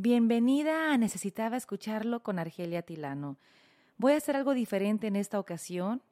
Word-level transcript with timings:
Bienvenida 0.00 0.92
a 0.92 0.96
Necesitaba 0.96 1.56
Escucharlo 1.56 2.22
con 2.22 2.38
Argelia 2.38 2.82
Tilano. 2.82 3.36
Voy 3.96 4.12
a 4.12 4.18
hacer 4.18 4.36
algo 4.36 4.54
diferente 4.54 5.08
en 5.08 5.16
esta 5.16 5.40
ocasión 5.40 6.02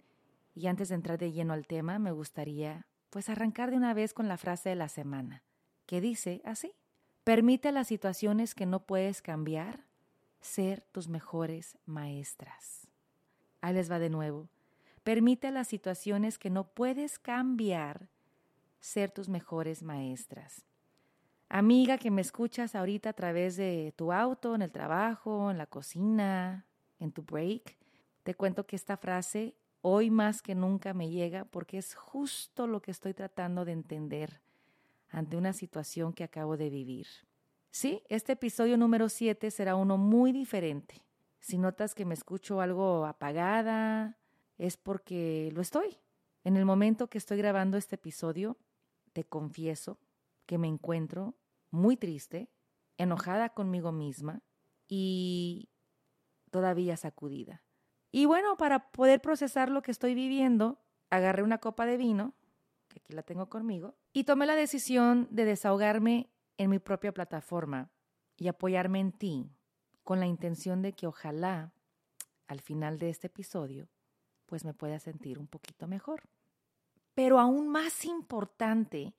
y 0.56 0.66
antes 0.66 0.88
de 0.88 0.96
entrar 0.96 1.18
de 1.18 1.30
lleno 1.30 1.52
al 1.52 1.68
tema 1.68 2.00
me 2.00 2.10
gustaría 2.10 2.84
pues 3.10 3.28
arrancar 3.28 3.70
de 3.70 3.76
una 3.76 3.94
vez 3.94 4.12
con 4.12 4.26
la 4.26 4.38
frase 4.38 4.70
de 4.70 4.74
la 4.74 4.88
semana, 4.88 5.44
que 5.86 6.00
dice 6.00 6.42
así, 6.44 6.72
permite 7.22 7.68
a 7.68 7.72
las 7.72 7.86
situaciones 7.86 8.56
que 8.56 8.66
no 8.66 8.80
puedes 8.80 9.22
cambiar 9.22 9.84
ser 10.40 10.82
tus 10.90 11.06
mejores 11.06 11.78
maestras. 11.86 12.88
Ahí 13.60 13.74
les 13.74 13.88
va 13.88 14.00
de 14.00 14.10
nuevo, 14.10 14.48
permite 15.04 15.46
a 15.46 15.52
las 15.52 15.68
situaciones 15.68 16.38
que 16.38 16.50
no 16.50 16.66
puedes 16.66 17.20
cambiar 17.20 18.08
ser 18.80 19.12
tus 19.12 19.28
mejores 19.28 19.84
maestras. 19.84 20.64
Amiga 21.48 21.96
que 21.96 22.10
me 22.10 22.22
escuchas 22.22 22.74
ahorita 22.74 23.10
a 23.10 23.12
través 23.12 23.56
de 23.56 23.94
tu 23.96 24.12
auto, 24.12 24.56
en 24.56 24.62
el 24.62 24.72
trabajo, 24.72 25.50
en 25.50 25.58
la 25.58 25.66
cocina, 25.66 26.66
en 26.98 27.12
tu 27.12 27.22
break, 27.22 27.76
te 28.24 28.34
cuento 28.34 28.66
que 28.66 28.74
esta 28.74 28.96
frase 28.96 29.54
hoy 29.80 30.10
más 30.10 30.42
que 30.42 30.56
nunca 30.56 30.92
me 30.92 31.08
llega 31.08 31.44
porque 31.44 31.78
es 31.78 31.94
justo 31.94 32.66
lo 32.66 32.82
que 32.82 32.90
estoy 32.90 33.14
tratando 33.14 33.64
de 33.64 33.72
entender 33.72 34.40
ante 35.08 35.36
una 35.36 35.52
situación 35.52 36.12
que 36.12 36.24
acabo 36.24 36.56
de 36.56 36.68
vivir. 36.68 37.06
Sí, 37.70 38.02
este 38.08 38.32
episodio 38.32 38.76
número 38.76 39.08
7 39.08 39.52
será 39.52 39.76
uno 39.76 39.96
muy 39.98 40.32
diferente. 40.32 41.04
Si 41.38 41.58
notas 41.58 41.94
que 41.94 42.04
me 42.04 42.14
escucho 42.14 42.60
algo 42.60 43.06
apagada, 43.06 44.18
es 44.58 44.76
porque 44.76 45.50
lo 45.52 45.60
estoy. 45.60 45.96
En 46.42 46.56
el 46.56 46.64
momento 46.64 47.08
que 47.08 47.18
estoy 47.18 47.38
grabando 47.38 47.76
este 47.76 47.94
episodio, 47.94 48.56
te 49.12 49.22
confieso 49.22 49.98
que 50.46 50.58
me 50.58 50.68
encuentro 50.68 51.36
muy 51.70 51.96
triste, 51.96 52.48
enojada 52.96 53.50
conmigo 53.50 53.92
misma 53.92 54.42
y 54.88 55.68
todavía 56.50 56.96
sacudida. 56.96 57.62
Y 58.10 58.24
bueno, 58.24 58.56
para 58.56 58.90
poder 58.90 59.20
procesar 59.20 59.70
lo 59.70 59.82
que 59.82 59.90
estoy 59.90 60.14
viviendo, 60.14 60.80
agarré 61.10 61.42
una 61.42 61.58
copa 61.58 61.84
de 61.84 61.96
vino, 61.96 62.34
que 62.88 63.00
aquí 63.00 63.12
la 63.12 63.22
tengo 63.22 63.48
conmigo, 63.48 63.94
y 64.12 64.24
tomé 64.24 64.46
la 64.46 64.54
decisión 64.54 65.28
de 65.30 65.44
desahogarme 65.44 66.30
en 66.56 66.70
mi 66.70 66.78
propia 66.78 67.12
plataforma 67.12 67.90
y 68.36 68.48
apoyarme 68.48 69.00
en 69.00 69.12
ti, 69.12 69.50
con 70.02 70.20
la 70.20 70.26
intención 70.26 70.82
de 70.82 70.92
que 70.92 71.06
ojalá 71.06 71.72
al 72.46 72.60
final 72.60 72.98
de 72.98 73.10
este 73.10 73.26
episodio, 73.26 73.88
pues 74.46 74.64
me 74.64 74.72
pueda 74.72 74.98
sentir 74.98 75.38
un 75.38 75.48
poquito 75.48 75.88
mejor. 75.88 76.22
Pero 77.14 77.40
aún 77.40 77.68
más 77.68 78.04
importante 78.04 79.14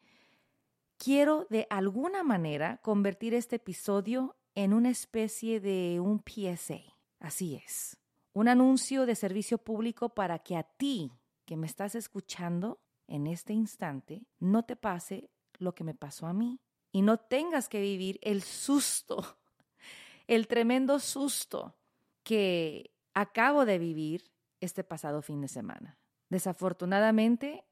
quiero 0.97 1.47
de 1.49 1.67
alguna 1.69 2.23
manera 2.23 2.77
convertir 2.77 3.33
este 3.33 3.57
episodio 3.57 4.35
en 4.55 4.73
una 4.73 4.89
especie 4.89 5.59
de 5.59 5.99
un 5.99 6.23
PSA. 6.23 6.81
Así 7.19 7.55
es. 7.55 7.97
Un 8.33 8.47
anuncio 8.47 9.05
de 9.05 9.15
servicio 9.15 9.57
público 9.57 10.09
para 10.09 10.39
que 10.39 10.55
a 10.55 10.63
ti 10.63 11.11
que 11.45 11.57
me 11.57 11.67
estás 11.67 11.95
escuchando 11.95 12.79
en 13.07 13.27
este 13.27 13.53
instante 13.53 14.25
no 14.39 14.63
te 14.63 14.75
pase 14.75 15.29
lo 15.59 15.73
que 15.73 15.83
me 15.83 15.95
pasó 15.95 16.27
a 16.27 16.33
mí 16.33 16.59
y 16.91 17.01
no 17.01 17.17
tengas 17.17 17.69
que 17.69 17.81
vivir 17.81 18.19
el 18.21 18.41
susto, 18.41 19.37
el 20.27 20.47
tremendo 20.47 20.99
susto 20.99 21.75
que 22.23 22.91
acabo 23.13 23.65
de 23.65 23.79
vivir 23.79 24.31
este 24.59 24.83
pasado 24.83 25.21
fin 25.21 25.41
de 25.41 25.47
semana. 25.47 25.97
Desafortunadamente, 26.29 27.63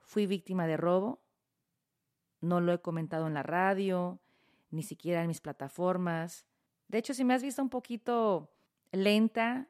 fui 0.00 0.26
víctima 0.26 0.66
de 0.66 0.76
robo, 0.76 1.22
no 2.42 2.60
lo 2.60 2.72
he 2.72 2.80
comentado 2.80 3.26
en 3.26 3.34
la 3.34 3.42
radio, 3.42 4.20
ni 4.70 4.82
siquiera 4.82 5.22
en 5.22 5.28
mis 5.28 5.40
plataformas. 5.40 6.44
De 6.88 6.98
hecho, 6.98 7.14
si 7.14 7.24
me 7.24 7.32
has 7.32 7.42
visto 7.42 7.62
un 7.62 7.70
poquito 7.70 8.50
lenta 8.90 9.68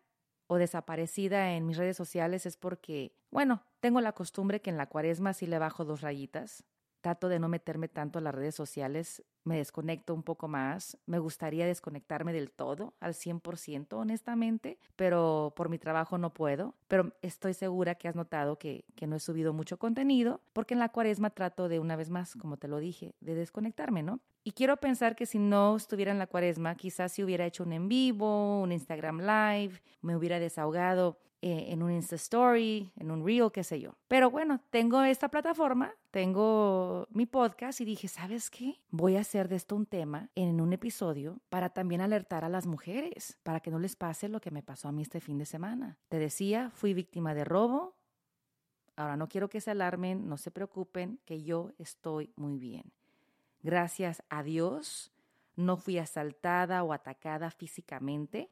o 0.48 0.56
desaparecida 0.56 1.52
en 1.52 1.66
mis 1.66 1.76
redes 1.76 1.96
sociales 1.96 2.46
es 2.46 2.56
porque, 2.56 3.14
bueno, 3.30 3.62
tengo 3.80 4.00
la 4.00 4.12
costumbre 4.12 4.60
que 4.60 4.70
en 4.70 4.76
la 4.76 4.88
cuaresma 4.88 5.32
sí 5.32 5.46
le 5.46 5.58
bajo 5.58 5.84
dos 5.84 6.00
rayitas. 6.00 6.64
Trato 7.02 7.28
de 7.28 7.38
no 7.38 7.48
meterme 7.48 7.88
tanto 7.88 8.18
a 8.18 8.22
las 8.22 8.34
redes 8.34 8.54
sociales, 8.54 9.22
me 9.44 9.56
desconecto 9.56 10.14
un 10.14 10.22
poco 10.22 10.46
más. 10.48 10.96
Me 11.04 11.18
gustaría 11.18 11.66
desconectarme 11.66 12.32
del 12.32 12.50
todo, 12.50 12.94
al 13.00 13.14
100%, 13.14 13.94
honestamente, 13.94 14.78
pero 14.96 15.52
por 15.56 15.68
mi 15.68 15.78
trabajo 15.78 16.16
no 16.16 16.32
puedo. 16.32 16.74
Pero 16.86 17.12
estoy 17.20 17.54
segura 17.54 17.96
que 17.96 18.06
has 18.06 18.14
notado 18.14 18.56
que, 18.56 18.84
no 19.06 19.16
he 19.16 19.20
subido 19.20 19.52
mucho 19.52 19.78
contenido, 19.78 20.40
porque 20.52 20.74
en 20.74 20.80
la 20.80 20.90
cuaresma 20.90 21.30
trato 21.30 21.68
de, 21.68 21.80
una 21.80 21.96
vez 21.96 22.08
más, 22.08 22.36
como 22.36 22.56
te 22.56 22.68
lo 22.68 22.78
dije, 22.78 23.14
de 23.20 23.34
desconectarme, 23.34 24.02
¿no? 24.02 24.20
Y 24.44 24.52
quiero 24.52 24.76
pensar 24.76 25.14
que 25.14 25.26
si 25.26 25.38
no 25.38 25.76
estuviera 25.76 26.10
en 26.10 26.18
la 26.18 26.26
cuaresma, 26.26 26.74
quizás 26.74 27.12
si 27.12 27.22
hubiera 27.22 27.46
hecho 27.46 27.62
un 27.62 27.72
en 27.72 27.88
vivo, 27.88 28.60
un 28.60 28.72
Instagram 28.72 29.20
live, 29.20 29.80
me 30.00 30.16
hubiera 30.16 30.40
desahogado 30.40 31.18
eh, 31.44 31.72
en 31.72 31.82
un 31.82 31.90
Insta 31.90 32.16
Story, 32.16 32.92
en 32.96 33.10
un 33.10 33.24
Reel, 33.24 33.50
qué 33.52 33.64
sé 33.64 33.80
yo. 33.80 33.96
Pero 34.06 34.30
bueno, 34.30 34.60
tengo 34.70 35.02
esta 35.02 35.28
plataforma, 35.28 35.92
tengo 36.10 37.08
mi 37.10 37.26
podcast 37.26 37.80
y 37.80 37.84
dije, 37.84 38.06
¿sabes 38.06 38.48
qué? 38.48 38.80
Voy 38.90 39.16
a 39.16 39.20
hacer 39.20 39.48
de 39.48 39.56
esto 39.56 39.76
un 39.76 39.86
tema 39.86 40.30
en 40.34 40.60
un 40.60 40.72
episodio 40.72 41.40
para 41.48 41.70
también 41.70 42.00
alertar 42.00 42.44
a 42.44 42.48
las 42.48 42.66
mujeres, 42.66 43.38
para 43.42 43.58
que 43.58 43.70
no 43.70 43.78
les 43.78 43.96
pase 43.96 44.28
lo 44.28 44.40
que 44.40 44.50
me 44.52 44.62
pasó 44.62 44.86
a 44.86 44.92
mí 44.92 45.02
este 45.02 45.20
fin 45.20 45.38
de 45.38 45.46
semana. 45.46 45.98
Te 46.08 46.18
decía, 46.18 46.70
fui 46.74 46.94
víctima 46.94 47.34
de 47.34 47.44
robo. 47.44 47.96
Ahora 48.94 49.16
no 49.16 49.28
quiero 49.28 49.48
que 49.48 49.60
se 49.60 49.70
alarmen, 49.70 50.28
no 50.28 50.36
se 50.36 50.50
preocupen, 50.50 51.18
que 51.24 51.42
yo 51.42 51.72
estoy 51.78 52.32
muy 52.36 52.58
bien. 52.58 52.92
Gracias 53.62 54.22
a 54.28 54.42
Dios 54.42 55.12
no 55.56 55.76
fui 55.76 55.98
asaltada 55.98 56.82
o 56.82 56.92
atacada 56.92 57.50
físicamente, 57.50 58.50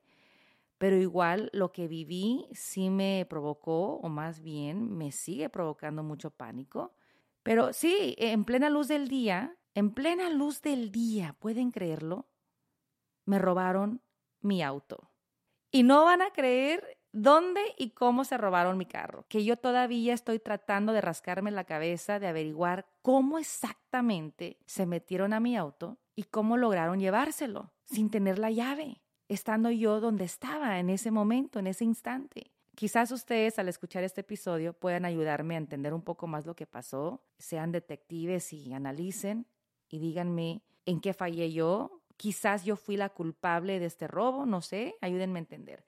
pero 0.79 0.97
igual 0.97 1.51
lo 1.53 1.73
que 1.73 1.89
viví 1.89 2.47
sí 2.53 2.91
me 2.91 3.27
provocó, 3.29 3.97
o 3.97 4.09
más 4.09 4.41
bien 4.41 4.97
me 4.97 5.13
sigue 5.13 5.49
provocando 5.49 6.03
mucho 6.03 6.31
pánico. 6.31 6.95
Pero 7.43 7.73
sí, 7.73 8.15
en 8.19 8.45
plena 8.45 8.71
luz 8.71 8.89
del 8.89 9.09
día, 9.09 9.57
en 9.75 9.91
plena 9.93 10.31
luz 10.31 10.63
del 10.63 10.91
día, 10.91 11.37
pueden 11.39 11.71
creerlo, 11.71 12.29
me 13.25 13.39
robaron 13.39 14.03
mi 14.41 14.63
auto. 14.63 15.11
Y 15.71 15.83
no 15.83 16.05
van 16.05 16.23
a 16.23 16.31
creer 16.31 17.00
dónde 17.13 17.61
y 17.77 17.91
cómo 17.91 18.25
se 18.25 18.37
robaron 18.37 18.79
mi 18.79 18.87
carro, 18.87 19.25
que 19.29 19.45
yo 19.45 19.57
todavía 19.57 20.15
estoy 20.15 20.39
tratando 20.39 20.93
de 20.93 21.01
rascarme 21.01 21.51
la 21.51 21.65
cabeza 21.65 22.19
de 22.19 22.29
averiguar 22.29 22.87
cómo 23.03 23.39
exactamente 23.39 24.59
se 24.67 24.87
metieron 24.87 25.33
a 25.33 25.41
mi 25.41 25.57
auto 25.57 25.99
y 26.15 26.25
cómo 26.25 26.57
lograron 26.57 27.01
llevárselo 27.01 27.73
sin 27.85 28.11
tener 28.11 28.39
la 28.39 28.51
llave, 28.51 29.03
estando 29.29 29.71
yo 29.71 30.01
donde 30.01 30.25
estaba 30.25 30.79
en 30.79 30.91
ese 30.91 31.11
momento, 31.11 31.59
en 31.59 31.67
ese 31.67 31.85
instante. 31.85 32.53
Quizás 32.77 33.11
ustedes 33.11 33.59
al 33.59 33.69
escuchar 33.69 34.05
este 34.05 34.23
episodio 34.23 34.73
puedan 34.73 35.05
ayudarme 35.05 35.55
a 35.55 35.59
entender 35.59 35.93
un 35.93 36.03
poco 36.03 36.27
más 36.27 36.47
lo 36.47 36.55
que 36.55 36.67
pasó, 36.67 37.23
sean 37.39 37.73
detectives 37.73 38.53
y 38.53 38.73
analicen 38.73 39.47
y 39.89 39.99
díganme 39.99 40.63
en 40.87 41.01
qué 41.01 41.13
fallé 41.13 41.53
yo. 41.53 42.01
Quizás 42.17 42.65
yo 42.65 42.77
fui 42.77 42.97
la 42.97 43.09
culpable 43.09 43.81
de 43.81 43.87
este 43.87 44.07
robo, 44.07 44.47
no 44.47 44.61
sé, 44.63 44.95
ayúdenme 45.01 45.39
a 45.39 45.43
entender. 45.43 45.85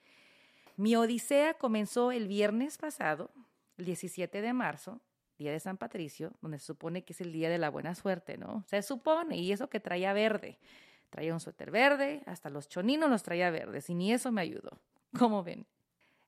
Mi 0.76 0.96
odisea 0.96 1.54
comenzó 1.54 2.12
el 2.12 2.28
viernes 2.28 2.78
pasado, 2.78 3.30
el 3.76 3.84
17 3.84 4.40
de 4.40 4.52
marzo, 4.52 5.00
día 5.38 5.52
de 5.52 5.60
San 5.60 5.76
Patricio, 5.76 6.32
donde 6.40 6.58
se 6.58 6.66
supone 6.66 7.04
que 7.04 7.12
es 7.12 7.20
el 7.20 7.32
día 7.32 7.50
de 7.50 7.58
la 7.58 7.70
buena 7.70 7.94
suerte, 7.94 8.36
¿no? 8.38 8.64
Se 8.66 8.82
supone, 8.82 9.36
y 9.36 9.52
eso 9.52 9.68
que 9.68 9.80
traía 9.80 10.12
verde. 10.12 10.58
Traía 11.10 11.34
un 11.34 11.40
suéter 11.40 11.70
verde, 11.70 12.22
hasta 12.26 12.48
los 12.48 12.68
choninos 12.68 13.10
los 13.10 13.22
traía 13.22 13.50
verdes, 13.50 13.90
y 13.90 13.94
ni 13.94 14.12
eso 14.12 14.32
me 14.32 14.40
ayudó. 14.40 14.78
¿Cómo 15.18 15.42
ven? 15.42 15.66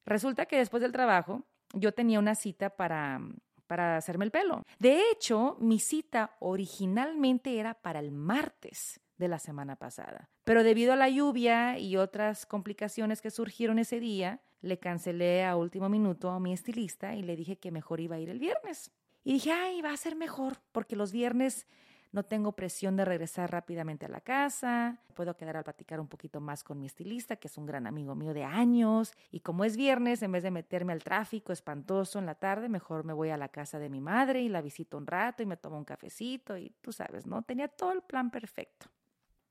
Resulta 0.04 0.46
que 0.46 0.58
después 0.58 0.82
del 0.82 0.92
trabajo, 0.92 1.42
yo 1.72 1.92
tenía 1.92 2.18
una 2.18 2.34
cita 2.34 2.70
para, 2.70 3.20
para 3.66 3.96
hacerme 3.96 4.26
el 4.26 4.30
pelo. 4.30 4.62
De 4.78 5.10
hecho, 5.10 5.56
mi 5.60 5.78
cita 5.78 6.36
originalmente 6.40 7.58
era 7.58 7.74
para 7.74 8.00
el 8.00 8.12
martes 8.12 9.00
de 9.18 9.28
la 9.28 9.38
semana 9.38 9.76
pasada. 9.76 10.28
Pero 10.44 10.62
debido 10.62 10.92
a 10.92 10.96
la 10.96 11.08
lluvia 11.08 11.78
y 11.78 11.96
otras 11.96 12.46
complicaciones 12.46 13.22
que 13.22 13.30
surgieron 13.30 13.78
ese 13.78 14.00
día, 14.00 14.40
le 14.60 14.78
cancelé 14.78 15.44
a 15.44 15.56
último 15.56 15.88
minuto 15.88 16.30
a 16.30 16.40
mi 16.40 16.52
estilista 16.52 17.14
y 17.14 17.22
le 17.22 17.36
dije 17.36 17.56
que 17.56 17.70
mejor 17.70 18.00
iba 18.00 18.16
a 18.16 18.20
ir 18.20 18.30
el 18.30 18.38
viernes. 18.38 18.90
Y 19.22 19.34
dije, 19.34 19.52
ay, 19.52 19.80
va 19.82 19.92
a 19.92 19.96
ser 19.96 20.16
mejor, 20.16 20.58
porque 20.72 20.96
los 20.96 21.12
viernes 21.12 21.66
no 22.14 22.22
tengo 22.22 22.52
presión 22.52 22.96
de 22.96 23.04
regresar 23.04 23.50
rápidamente 23.50 24.06
a 24.06 24.08
la 24.08 24.20
casa, 24.20 25.00
puedo 25.14 25.36
quedar 25.36 25.56
a 25.56 25.64
platicar 25.64 25.98
un 25.98 26.06
poquito 26.06 26.40
más 26.40 26.62
con 26.62 26.78
mi 26.78 26.86
estilista, 26.86 27.36
que 27.36 27.48
es 27.48 27.58
un 27.58 27.66
gran 27.66 27.88
amigo 27.88 28.14
mío 28.14 28.32
de 28.32 28.44
años, 28.44 29.12
y 29.32 29.40
como 29.40 29.64
es 29.64 29.76
viernes, 29.76 30.22
en 30.22 30.30
vez 30.30 30.44
de 30.44 30.52
meterme 30.52 30.92
al 30.92 31.02
tráfico 31.02 31.52
espantoso 31.52 32.20
en 32.20 32.26
la 32.26 32.36
tarde, 32.36 32.68
mejor 32.68 33.04
me 33.04 33.12
voy 33.12 33.30
a 33.30 33.36
la 33.36 33.48
casa 33.48 33.80
de 33.80 33.90
mi 33.90 34.00
madre 34.00 34.42
y 34.42 34.48
la 34.48 34.62
visito 34.62 34.96
un 34.96 35.08
rato 35.08 35.42
y 35.42 35.46
me 35.46 35.56
tomo 35.56 35.76
un 35.76 35.84
cafecito 35.84 36.56
y 36.56 36.70
tú 36.80 36.92
sabes, 36.92 37.26
¿no? 37.26 37.42
Tenía 37.42 37.66
todo 37.66 37.90
el 37.90 38.02
plan 38.02 38.30
perfecto. 38.30 38.86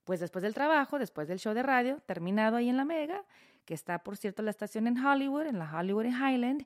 Pues 0.03 0.19
después 0.19 0.43
del 0.43 0.53
trabajo, 0.53 0.99
después 0.99 1.27
del 1.27 1.39
show 1.39 1.53
de 1.53 1.63
radio, 1.63 1.99
terminado 2.05 2.57
ahí 2.57 2.69
en 2.69 2.77
la 2.77 2.85
Mega, 2.85 3.23
que 3.65 3.73
está 3.73 3.99
por 3.99 4.17
cierto 4.17 4.43
la 4.43 4.51
estación 4.51 4.87
en 4.87 5.03
Hollywood, 5.03 5.47
en 5.47 5.59
la 5.59 5.71
Hollywood 5.73 6.05
Highland, 6.05 6.65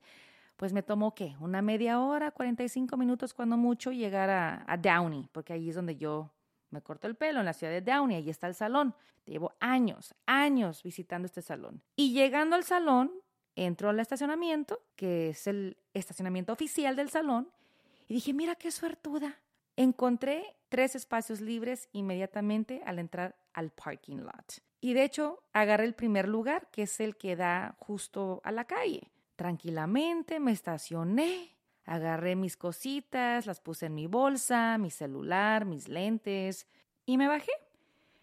pues 0.58 0.74
me 0.74 0.82
tomó 0.82 1.14
qué, 1.14 1.36
una 1.40 1.62
media 1.62 2.00
hora, 2.00 2.32
45 2.32 2.98
minutos 2.98 3.34
cuando 3.34 3.58
mucho, 3.58 3.92
llegar 3.92 4.30
a, 4.30 4.78
Downey, 4.78 5.30
porque 5.32 5.54
ahí 5.54 5.70
es 5.70 5.76
donde 5.76 5.96
yo 5.96 6.32
Me 6.70 6.82
corto 6.82 7.08
el 7.08 7.16
pelo 7.16 7.40
en 7.40 7.46
la 7.46 7.54
ciudad 7.54 7.72
de 7.72 7.82
Downey, 7.82 8.18
ahí 8.18 8.30
está 8.30 8.48
el 8.48 8.56
salón. 8.56 8.94
Llevo 9.26 9.54
años, 9.60 10.14
años 10.26 10.84
visitando 10.84 11.26
este 11.26 11.42
salón. 11.42 11.82
Y 11.96 12.12
llegando 12.12 12.56
al 12.56 12.64
salón, 12.66 13.12
entro 13.56 13.90
al 13.90 14.00
estacionamiento, 14.00 14.82
que 14.96 15.30
es 15.30 15.48
el 15.48 15.78
estacionamiento 15.94 16.52
oficial 16.52 16.96
del 16.96 17.10
salón, 17.10 17.50
y 18.08 18.16
dije, 18.16 18.34
mira 18.34 18.56
qué 18.56 18.72
suertuda. 18.72 19.40
Encontré 19.76 20.57
tres 20.70 20.96
espacios 20.96 21.42
libres 21.42 21.90
inmediatamente 21.92 22.82
al 22.86 23.00
entrar 23.00 23.36
al 23.54 23.72
parking 23.72 24.18
lot. 24.18 24.62
Y 24.80 24.94
de 24.94 25.04
hecho, 25.04 25.44
agarré 25.54 25.86
el 25.86 25.96
primer 25.96 26.28
lugar, 26.28 26.70
que 26.72 26.84
es 26.84 27.00
el 27.00 27.18
que 27.18 27.36
da 27.36 27.76
justo 27.80 28.42
a 28.44 28.52
la 28.52 28.66
calle. 28.66 29.12
Tranquilamente 29.36 30.40
me 30.40 30.52
estacioné, 30.52 31.56
agarré 31.86 32.36
mis 32.36 32.58
cositas, 32.58 33.46
las 33.46 33.60
puse 33.60 33.88
en 33.88 33.96
mi 33.96 34.08
bolsa, 34.08 34.78
mi 34.78 34.92
celular, 34.92 35.66
mis 35.66 35.88
lentes 35.88 36.68
y 37.06 37.18
me 37.18 37.28
bajé. 37.28 37.52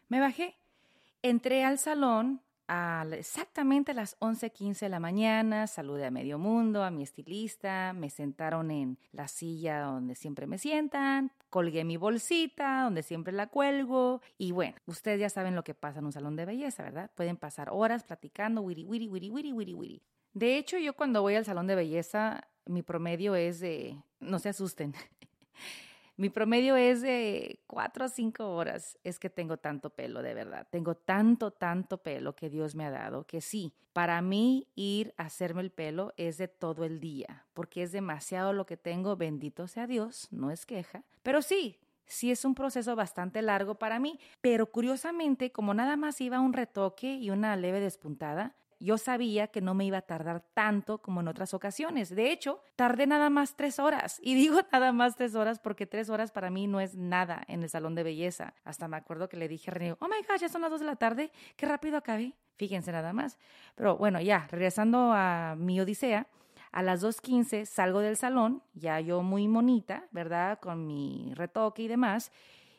Me 0.09 0.21
bajé. 0.21 0.57
Entré 1.23 1.65
al 1.65 1.79
salón 1.79 2.43
a 2.69 3.07
exactamente 3.13 3.93
a 3.93 3.95
las 3.95 4.17
11:15 4.21 4.81
de 4.81 4.89
la 4.89 5.01
mañana, 5.01 5.67
saludé 5.67 6.07
a 6.07 6.11
medio 6.11 6.39
mundo, 6.39 6.83
a 6.83 6.91
mi 6.91 7.03
estilista, 7.03 7.93
me 7.93 8.11
sentaron 8.11 8.71
en 8.71 8.99
la 9.13 9.29
silla 9.29 9.81
donde 9.81 10.15
siempre 10.15 10.47
me 10.47 10.59
sientan, 10.59 11.33
colgué 11.51 11.85
mi 11.85 11.97
bolsita 11.97 12.83
donde 12.83 13.03
siempre 13.03 13.33
la 13.33 13.47
cuelgo 13.49 14.21
y 14.39 14.53
bueno, 14.53 14.77
ustedes 14.87 15.21
ya 15.21 15.29
saben 15.29 15.55
lo 15.55 15.65
que 15.65 15.75
pasa 15.75 15.99
en 15.99 16.07
un 16.07 16.13
salón 16.13 16.37
de 16.37 16.47
belleza, 16.47 16.83
¿verdad? 16.83 17.11
Pueden 17.15 17.37
pasar 17.37 17.69
horas 17.71 18.05
platicando, 18.05 18.63
wiri, 18.63 18.85
wiri, 18.85 19.09
wiri, 19.09 19.31
wiri, 19.31 19.53
wiri, 19.53 19.75
wiri. 19.75 20.03
De 20.33 20.57
hecho, 20.57 20.79
yo 20.79 20.95
cuando 20.95 21.23
voy 21.23 21.37
al 21.37 21.45
salón 21.45 21.67
de 21.67 21.77
belleza, 21.77 22.49
mi 22.67 22.83
promedio 22.83 23.37
es 23.37 23.61
de, 23.61 23.97
no 24.21 24.39
se 24.39 24.49
asusten, 24.49 24.95
mi 26.17 26.31
promedio 26.31 26.77
es 26.77 27.03
de 27.03 27.61
cuatro 27.67 28.07
o 28.07 28.09
cinco 28.09 28.55
horas. 28.55 28.99
Es 29.03 29.19
que 29.19 29.31
tengo 29.31 29.57
tanto 29.57 29.91
pelo, 29.91 30.23
de 30.23 30.35
verdad. 30.35 30.67
Tengo 30.71 30.95
tanto, 30.95 31.51
tanto 31.51 32.03
pelo 32.03 32.37
que 32.37 32.51
Dios 32.51 32.75
me 32.75 32.85
ha 32.85 32.91
dado 32.91 33.27
que 33.27 33.41
sí, 33.41 33.75
para 33.93 34.21
mí 34.23 34.69
ir 34.75 35.15
a 35.17 35.25
hacerme 35.25 35.63
el 35.63 35.71
pelo 35.71 36.13
es 36.17 36.37
de 36.37 36.49
todo 36.49 36.85
el 36.85 37.01
día, 37.01 37.47
porque 37.55 37.83
es 37.83 37.93
demasiado 37.93 38.53
lo 38.53 38.67
que 38.67 38.77
tengo, 38.77 39.17
bendito 39.17 39.69
sea 39.69 39.87
Dios, 39.87 40.29
no 40.33 40.51
es 40.51 40.67
queja. 40.67 41.05
Pero 41.23 41.43
sí, 41.43 41.79
sí 42.07 42.31
es 42.31 42.45
un 42.45 42.55
proceso 42.55 42.97
bastante 42.97 43.41
largo 43.43 43.77
para 43.77 43.99
mí, 43.99 44.19
pero 44.41 44.71
curiosamente, 44.71 45.53
como 45.53 45.75
nada 45.75 45.97
más 45.97 46.21
iba 46.21 46.41
un 46.41 46.53
retoque 46.53 47.15
y 47.15 47.31
una 47.31 47.55
leve 47.57 47.81
despuntada, 47.81 48.57
yo 48.85 48.99
sabía 48.99 49.49
que 49.49 49.63
no 49.63 49.73
me 49.73 49.87
iba 49.87 49.99
a 49.99 50.03
tardar 50.03 50.43
tanto 50.53 50.99
como 50.99 51.21
en 51.21 51.29
otras 51.29 51.55
ocasiones. 51.55 52.15
De 52.15 52.31
hecho, 52.31 52.61
tardé 52.77 53.07
nada 53.07 53.31
más 53.31 53.57
tres 53.57 53.79
horas. 53.79 54.21
Y 54.23 54.35
digo 54.35 54.61
nada 54.73 54.93
más 54.93 55.17
tres 55.17 55.35
horas 55.35 55.59
porque 55.59 55.87
tres 55.87 56.11
horas 56.11 56.31
para 56.31 56.51
mí 56.51 56.67
no 56.67 56.81
es 56.81 56.95
nada 56.95 57.43
en 57.49 57.63
el 57.63 57.71
salón 57.71 57.95
de 57.95 58.03
belleza. 58.03 58.55
Hasta 58.63 58.87
me 58.87 58.99
acuerdo 58.99 59.29
que 59.29 59.39
le 59.39 59.49
dije 59.49 59.71
a 59.71 59.75
René, 59.75 59.93
oh 59.99 60.07
my 60.07 60.23
gosh, 60.29 60.43
ya 60.43 60.49
son 60.51 60.61
las 60.61 60.71
dos 60.71 60.81
de 60.81 60.87
la 60.87 60.97
tarde, 60.97 61.33
qué 61.57 61.67
rápido 61.67 61.97
acabé. 61.97 62.35
Fíjense 62.57 62.93
nada 62.93 63.13
más. 63.13 63.39
Pero 63.75 63.97
bueno, 63.97 64.21
ya, 64.21 64.47
regresando 64.51 65.13
a 65.13 65.55
mi 65.57 65.81
odisea, 65.81 66.29
a 66.71 66.83
las 66.83 67.03
2.15 67.03 67.65
salgo 67.65 68.01
del 68.01 68.17
salón, 68.17 68.63
ya 68.75 69.01
yo 69.01 69.23
muy 69.23 69.49
monita, 69.49 70.07
¿verdad? 70.11 70.59
Con 70.61 70.87
mi 70.87 71.33
retoque 71.35 71.83
y 71.83 71.89
demás. 71.89 72.31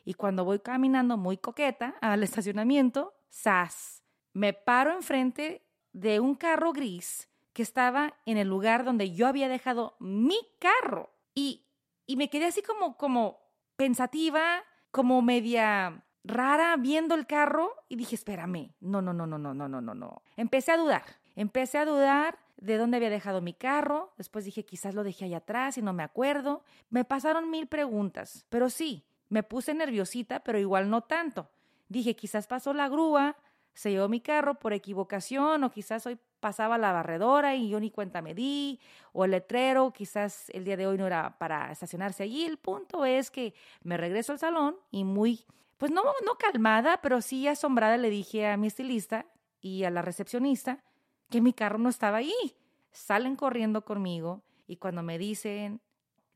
Y 0.04 0.14
cuando 0.14 0.44
voy 0.44 0.60
caminando 0.60 1.16
muy 1.16 1.36
coqueta 1.36 1.96
al 2.00 2.22
estacionamiento, 2.22 3.14
¡zas! 3.28 4.04
Me 4.32 4.52
paro 4.52 4.92
enfrente 4.92 5.65
de 5.96 6.20
un 6.20 6.34
carro 6.34 6.74
gris 6.74 7.30
que 7.54 7.62
estaba 7.62 8.12
en 8.26 8.36
el 8.36 8.48
lugar 8.48 8.84
donde 8.84 9.14
yo 9.14 9.26
había 9.26 9.48
dejado 9.48 9.96
mi 9.98 10.38
carro. 10.58 11.10
Y, 11.34 11.64
y 12.06 12.16
me 12.16 12.28
quedé 12.28 12.44
así 12.44 12.60
como, 12.60 12.98
como 12.98 13.40
pensativa, 13.76 14.62
como 14.90 15.22
media 15.22 16.04
rara 16.22 16.76
viendo 16.76 17.14
el 17.14 17.26
carro 17.26 17.72
y 17.88 17.96
dije, 17.96 18.14
espérame, 18.14 18.74
no, 18.80 19.00
no, 19.00 19.14
no, 19.14 19.26
no, 19.26 19.38
no, 19.38 19.54
no, 19.54 19.68
no, 19.68 19.80
no, 19.80 19.94
no. 19.94 20.22
Empecé 20.36 20.72
a 20.72 20.76
dudar, 20.76 21.04
empecé 21.34 21.78
a 21.78 21.86
dudar 21.86 22.38
de 22.58 22.76
dónde 22.76 22.98
había 22.98 23.08
dejado 23.08 23.40
mi 23.40 23.54
carro, 23.54 24.12
después 24.18 24.44
dije, 24.44 24.66
quizás 24.66 24.94
lo 24.94 25.02
dejé 25.02 25.24
allá 25.24 25.38
atrás 25.38 25.78
y 25.78 25.82
no 25.82 25.94
me 25.94 26.02
acuerdo. 26.02 26.62
Me 26.90 27.06
pasaron 27.06 27.50
mil 27.50 27.68
preguntas, 27.68 28.44
pero 28.50 28.68
sí, 28.68 29.06
me 29.30 29.42
puse 29.42 29.72
nerviosita, 29.72 30.40
pero 30.40 30.58
igual 30.58 30.90
no 30.90 31.00
tanto. 31.00 31.48
Dije, 31.88 32.16
quizás 32.16 32.46
pasó 32.46 32.74
la 32.74 32.88
grúa, 32.88 33.36
se 33.76 33.90
llevó 33.90 34.08
mi 34.08 34.20
carro 34.20 34.58
por 34.58 34.72
equivocación 34.72 35.62
o 35.62 35.70
quizás 35.70 36.06
hoy 36.06 36.18
pasaba 36.40 36.78
la 36.78 36.92
barredora 36.92 37.56
y 37.56 37.68
yo 37.68 37.78
ni 37.78 37.90
cuenta 37.90 38.22
me 38.22 38.34
di, 38.34 38.80
o 39.12 39.26
el 39.26 39.32
letrero, 39.32 39.92
quizás 39.92 40.48
el 40.50 40.64
día 40.64 40.78
de 40.78 40.86
hoy 40.86 40.96
no 40.96 41.06
era 41.06 41.36
para 41.38 41.70
estacionarse 41.70 42.22
allí. 42.22 42.46
El 42.46 42.56
punto 42.56 43.04
es 43.04 43.30
que 43.30 43.52
me 43.82 43.98
regreso 43.98 44.32
al 44.32 44.38
salón 44.38 44.76
y 44.90 45.04
muy, 45.04 45.44
pues 45.76 45.92
no, 45.92 46.02
no 46.24 46.36
calmada, 46.38 47.02
pero 47.02 47.20
sí 47.20 47.46
asombrada 47.48 47.98
le 47.98 48.08
dije 48.08 48.46
a 48.46 48.56
mi 48.56 48.68
estilista 48.68 49.26
y 49.60 49.84
a 49.84 49.90
la 49.90 50.00
recepcionista 50.00 50.82
que 51.28 51.42
mi 51.42 51.52
carro 51.52 51.76
no 51.76 51.90
estaba 51.90 52.16
allí. 52.16 52.56
Salen 52.92 53.36
corriendo 53.36 53.84
conmigo 53.84 54.42
y 54.66 54.76
cuando 54.76 55.02
me 55.02 55.18
dicen 55.18 55.82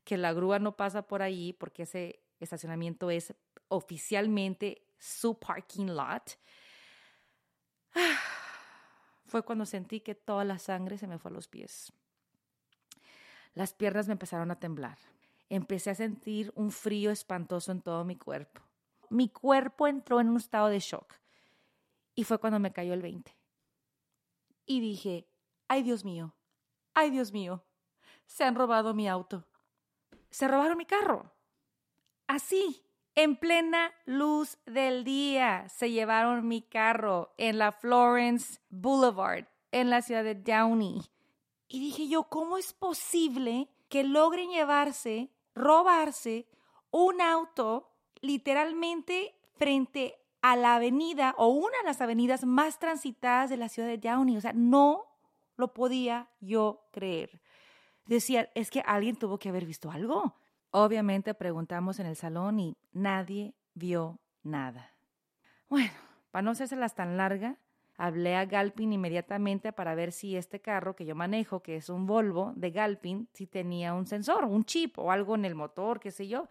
que 0.03 0.15
la 0.15 0.31
grúa 0.31 0.59
no 0.59 0.77
pasa 0.77 1.07
por 1.07 1.23
allí 1.23 1.53
porque 1.53 1.83
ese 1.83 2.21
estacionamiento 2.39 3.09
es 3.09 3.33
oficialmente 3.67 4.83
su 4.99 5.39
parking 5.39 5.87
lot, 5.87 6.37
Fue 9.25 9.43
cuando 9.43 9.65
sentí 9.65 10.01
que 10.01 10.15
toda 10.15 10.43
la 10.43 10.59
sangre 10.59 10.97
se 10.97 11.07
me 11.07 11.17
fue 11.17 11.31
a 11.31 11.33
los 11.33 11.47
pies. 11.47 11.93
Las 13.53 13.73
piernas 13.73 14.07
me 14.07 14.13
empezaron 14.13 14.51
a 14.51 14.59
temblar. 14.59 14.97
Empecé 15.49 15.89
a 15.89 15.95
sentir 15.95 16.51
un 16.55 16.71
frío 16.71 17.11
espantoso 17.11 17.71
en 17.71 17.81
todo 17.81 18.05
mi 18.05 18.15
cuerpo. 18.15 18.61
Mi 19.09 19.27
cuerpo 19.29 19.87
entró 19.87 20.21
en 20.21 20.29
un 20.29 20.37
estado 20.37 20.67
de 20.67 20.79
shock. 20.79 21.15
Y 22.15 22.23
fue 22.23 22.39
cuando 22.39 22.59
me 22.59 22.71
cayó 22.71 22.93
el 22.93 23.01
20. 23.01 23.35
Y 24.65 24.79
dije, 24.79 25.27
ay 25.67 25.83
Dios 25.83 26.05
mío, 26.05 26.33
ay 26.93 27.09
Dios 27.09 27.33
mío, 27.33 27.65
se 28.25 28.45
han 28.45 28.55
robado 28.55 28.93
mi 28.93 29.09
auto. 29.09 29.45
Se 30.29 30.47
robaron 30.47 30.77
mi 30.77 30.85
carro. 30.85 31.33
Así, 32.27 32.85
en 33.15 33.35
plena 33.35 33.91
luz 34.05 34.57
del 34.65 35.03
día 35.03 35.67
se 35.69 35.91
llevaron 35.91 36.47
mi 36.47 36.61
carro 36.61 37.33
en 37.37 37.57
la 37.57 37.71
Florence 37.71 38.59
Boulevard, 38.69 39.45
en 39.71 39.89
la 39.89 40.01
ciudad 40.01 40.23
de 40.23 40.35
Downey. 40.35 41.01
Y 41.67 41.79
dije 41.79 42.07
yo, 42.07 42.23
¿cómo 42.23 42.57
es 42.57 42.73
posible 42.73 43.69
que 43.89 44.03
logren 44.03 44.49
llevarse, 44.49 45.29
robarse 45.55 46.47
un 46.91 47.21
auto 47.21 47.91
literalmente 48.21 49.35
frente 49.55 50.17
a 50.41 50.55
la 50.55 50.75
avenida 50.75 51.35
o 51.37 51.47
una 51.47 51.77
de 51.79 51.85
las 51.85 52.01
avenidas 52.01 52.43
más 52.45 52.79
transitadas 52.79 53.49
de 53.49 53.57
la 53.57 53.69
ciudad 53.69 53.87
de 53.87 53.97
Downey? 53.97 54.37
O 54.37 54.41
sea, 54.41 54.53
no 54.53 55.05
lo 55.57 55.73
podía 55.73 56.29
yo 56.39 56.87
creer. 56.91 57.41
Decía, 58.05 58.49
es 58.55 58.71
que 58.71 58.81
alguien 58.81 59.15
tuvo 59.15 59.37
que 59.37 59.49
haber 59.49 59.65
visto 59.65 59.91
algo. 59.91 60.35
Obviamente 60.71 61.33
preguntamos 61.33 61.99
en 61.99 62.05
el 62.05 62.15
salón 62.15 62.59
y 62.59 62.77
nadie 62.93 63.53
vio 63.73 64.19
nada. 64.41 64.91
Bueno, 65.69 65.91
para 66.31 66.43
no 66.43 66.51
hacérselas 66.51 66.95
tan 66.95 67.17
larga, 67.17 67.57
hablé 67.97 68.37
a 68.37 68.45
Galpin 68.45 68.93
inmediatamente 68.93 69.73
para 69.73 69.95
ver 69.95 70.13
si 70.13 70.37
este 70.37 70.61
carro 70.61 70.95
que 70.95 71.05
yo 71.05 71.13
manejo, 71.13 71.61
que 71.61 71.75
es 71.75 71.89
un 71.89 72.05
Volvo 72.05 72.53
de 72.55 72.71
Galpin, 72.71 73.27
si 73.33 73.47
tenía 73.47 73.93
un 73.93 74.07
sensor, 74.07 74.45
un 74.45 74.63
chip 74.63 74.97
o 74.97 75.11
algo 75.11 75.35
en 75.35 75.43
el 75.43 75.55
motor, 75.55 75.99
qué 75.99 76.09
sé 76.09 76.29
yo. 76.29 76.47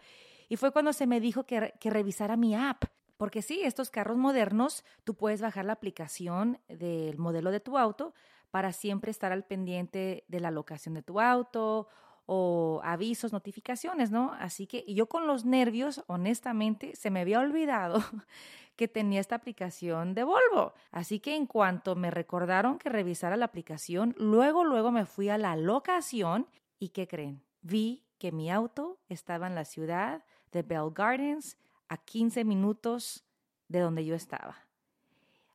Y 0.49 0.55
fue 0.55 0.71
cuando 0.71 0.93
se 0.93 1.07
me 1.07 1.19
dijo 1.19 1.45
que, 1.45 1.73
que 1.79 1.89
revisara 1.89 2.37
mi 2.37 2.55
app. 2.55 2.83
Porque 3.17 3.41
sí, 3.41 3.61
estos 3.63 3.89
carros 3.89 4.17
modernos, 4.17 4.83
tú 5.03 5.15
puedes 5.15 5.41
bajar 5.41 5.65
la 5.65 5.73
aplicación 5.73 6.59
del 6.67 7.17
modelo 7.17 7.49
de 7.51 7.59
tu 7.59 7.77
auto 7.77 8.13
para 8.51 8.71
siempre 8.71 9.09
estar 9.09 9.31
al 9.31 9.45
pendiente 9.45 10.25
de 10.27 10.39
la 10.39 10.51
locación 10.51 10.93
de 10.93 11.03
tu 11.03 11.19
auto 11.19 11.87
o 12.33 12.79
avisos, 12.85 13.33
notificaciones, 13.33 14.09
¿no? 14.09 14.31
Así 14.39 14.65
que 14.65 14.85
yo 14.87 15.07
con 15.07 15.27
los 15.27 15.43
nervios, 15.43 16.01
honestamente, 16.07 16.95
se 16.95 17.09
me 17.09 17.19
había 17.19 17.41
olvidado 17.41 18.01
que 18.77 18.87
tenía 18.87 19.19
esta 19.19 19.35
aplicación 19.35 20.13
de 20.13 20.23
Volvo. 20.23 20.73
Así 20.91 21.19
que 21.19 21.35
en 21.35 21.45
cuanto 21.45 21.97
me 21.97 22.09
recordaron 22.09 22.77
que 22.77 22.87
revisara 22.87 23.35
la 23.35 23.43
aplicación, 23.43 24.15
luego, 24.17 24.63
luego 24.63 24.91
me 24.91 25.05
fui 25.05 25.27
a 25.27 25.37
la 25.37 25.57
locación 25.57 26.47
y 26.79 26.89
¿qué 26.89 27.05
creen? 27.05 27.43
Vi 27.63 28.05
que 28.17 28.31
mi 28.31 28.49
auto 28.49 29.01
estaba 29.09 29.47
en 29.47 29.55
la 29.55 29.65
ciudad 29.65 30.23
de 30.53 30.61
Bell 30.61 30.91
Gardens 30.95 31.57
a 31.89 31.97
15 31.97 32.45
minutos 32.45 33.25
de 33.67 33.81
donde 33.81 34.05
yo 34.05 34.15
estaba. 34.15 34.55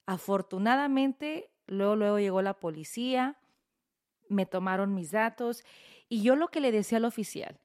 Afortunadamente, 0.04 1.48
luego, 1.66 1.96
luego 1.96 2.18
llegó 2.18 2.42
la 2.42 2.60
policía, 2.60 3.38
me 4.28 4.44
tomaron 4.44 4.94
mis 4.94 5.10
datos 5.10 5.64
y 6.08 6.22
yo 6.22 6.36
lo 6.36 6.48
que 6.48 6.60
le 6.60 6.72
decía 6.72 6.98
al 6.98 7.04
oficial 7.04 7.60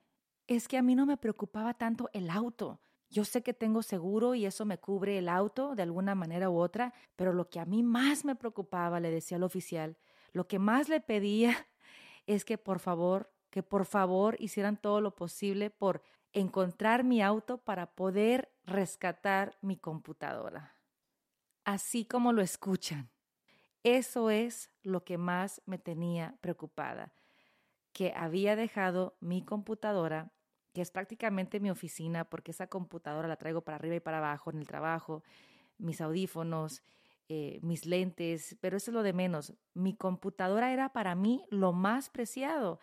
es 0.47 0.67
que 0.67 0.77
a 0.77 0.81
mí 0.81 0.95
no 0.95 1.05
me 1.05 1.17
preocupaba 1.17 1.73
tanto 1.73 2.09
el 2.13 2.29
auto. 2.29 2.81
Yo 3.09 3.25
sé 3.25 3.43
que 3.43 3.53
tengo 3.53 3.83
seguro 3.83 4.35
y 4.35 4.45
eso 4.45 4.65
me 4.65 4.79
cubre 4.79 5.17
el 5.17 5.29
auto 5.29 5.75
de 5.75 5.83
alguna 5.83 6.15
manera 6.15 6.49
u 6.49 6.57
otra, 6.57 6.93
pero 7.15 7.33
lo 7.33 7.49
que 7.49 7.59
a 7.59 7.65
mí 7.65 7.83
más 7.83 8.25
me 8.25 8.35
preocupaba, 8.35 8.99
le 8.99 9.11
decía 9.11 9.37
al 9.37 9.43
oficial, 9.43 9.97
lo 10.31 10.47
que 10.47 10.59
más 10.59 10.89
le 10.89 11.01
pedía 11.01 11.55
es 12.25 12.45
que 12.45 12.57
por 12.57 12.79
favor, 12.79 13.31
que 13.49 13.63
por 13.63 13.85
favor 13.85 14.35
hicieran 14.39 14.77
todo 14.77 15.01
lo 15.01 15.15
posible 15.15 15.69
por 15.69 16.01
encontrar 16.33 17.03
mi 17.03 17.21
auto 17.21 17.57
para 17.57 17.93
poder 17.95 18.53
rescatar 18.63 19.57
mi 19.61 19.77
computadora. 19.77 20.77
Así 21.65 22.05
como 22.05 22.33
lo 22.33 22.41
escuchan. 22.41 23.11
Eso 23.83 24.29
es 24.29 24.71
lo 24.83 25.03
que 25.03 25.17
más 25.17 25.61
me 25.65 25.77
tenía 25.77 26.37
preocupada, 26.39 27.13
que 27.93 28.13
había 28.15 28.55
dejado 28.55 29.15
mi 29.19 29.43
computadora, 29.43 30.31
que 30.73 30.81
es 30.81 30.91
prácticamente 30.91 31.59
mi 31.59 31.69
oficina, 31.69 32.25
porque 32.25 32.51
esa 32.51 32.67
computadora 32.67 33.27
la 33.27 33.35
traigo 33.35 33.61
para 33.61 33.75
arriba 33.75 33.95
y 33.95 33.99
para 33.99 34.19
abajo 34.19 34.51
en 34.51 34.59
el 34.59 34.67
trabajo, 34.67 35.23
mis 35.77 35.99
audífonos, 36.01 36.83
eh, 37.27 37.59
mis 37.61 37.85
lentes, 37.85 38.57
pero 38.61 38.77
eso 38.77 38.91
es 38.91 38.95
lo 38.95 39.03
de 39.03 39.13
menos. 39.13 39.53
Mi 39.73 39.95
computadora 39.95 40.71
era 40.71 40.93
para 40.93 41.15
mí 41.15 41.45
lo 41.49 41.73
más 41.73 42.09
preciado, 42.09 42.79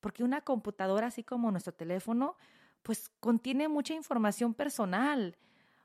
porque 0.00 0.24
una 0.24 0.42
computadora, 0.42 1.08
así 1.08 1.24
como 1.24 1.50
nuestro 1.50 1.72
teléfono, 1.74 2.36
pues 2.82 3.08
contiene 3.20 3.68
mucha 3.68 3.94
información 3.94 4.52
personal, 4.52 5.36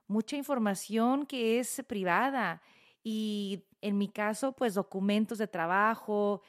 mucha 0.08 0.36
información 0.36 1.26
que 1.26 1.60
es 1.60 1.84
privada 1.88 2.62
y 3.04 3.64
en 3.82 3.98
mi 3.98 4.10
caso, 4.10 4.52
pues 4.52 4.74
documentos 4.74 5.38
de 5.38 5.48
trabajo, 5.48 6.42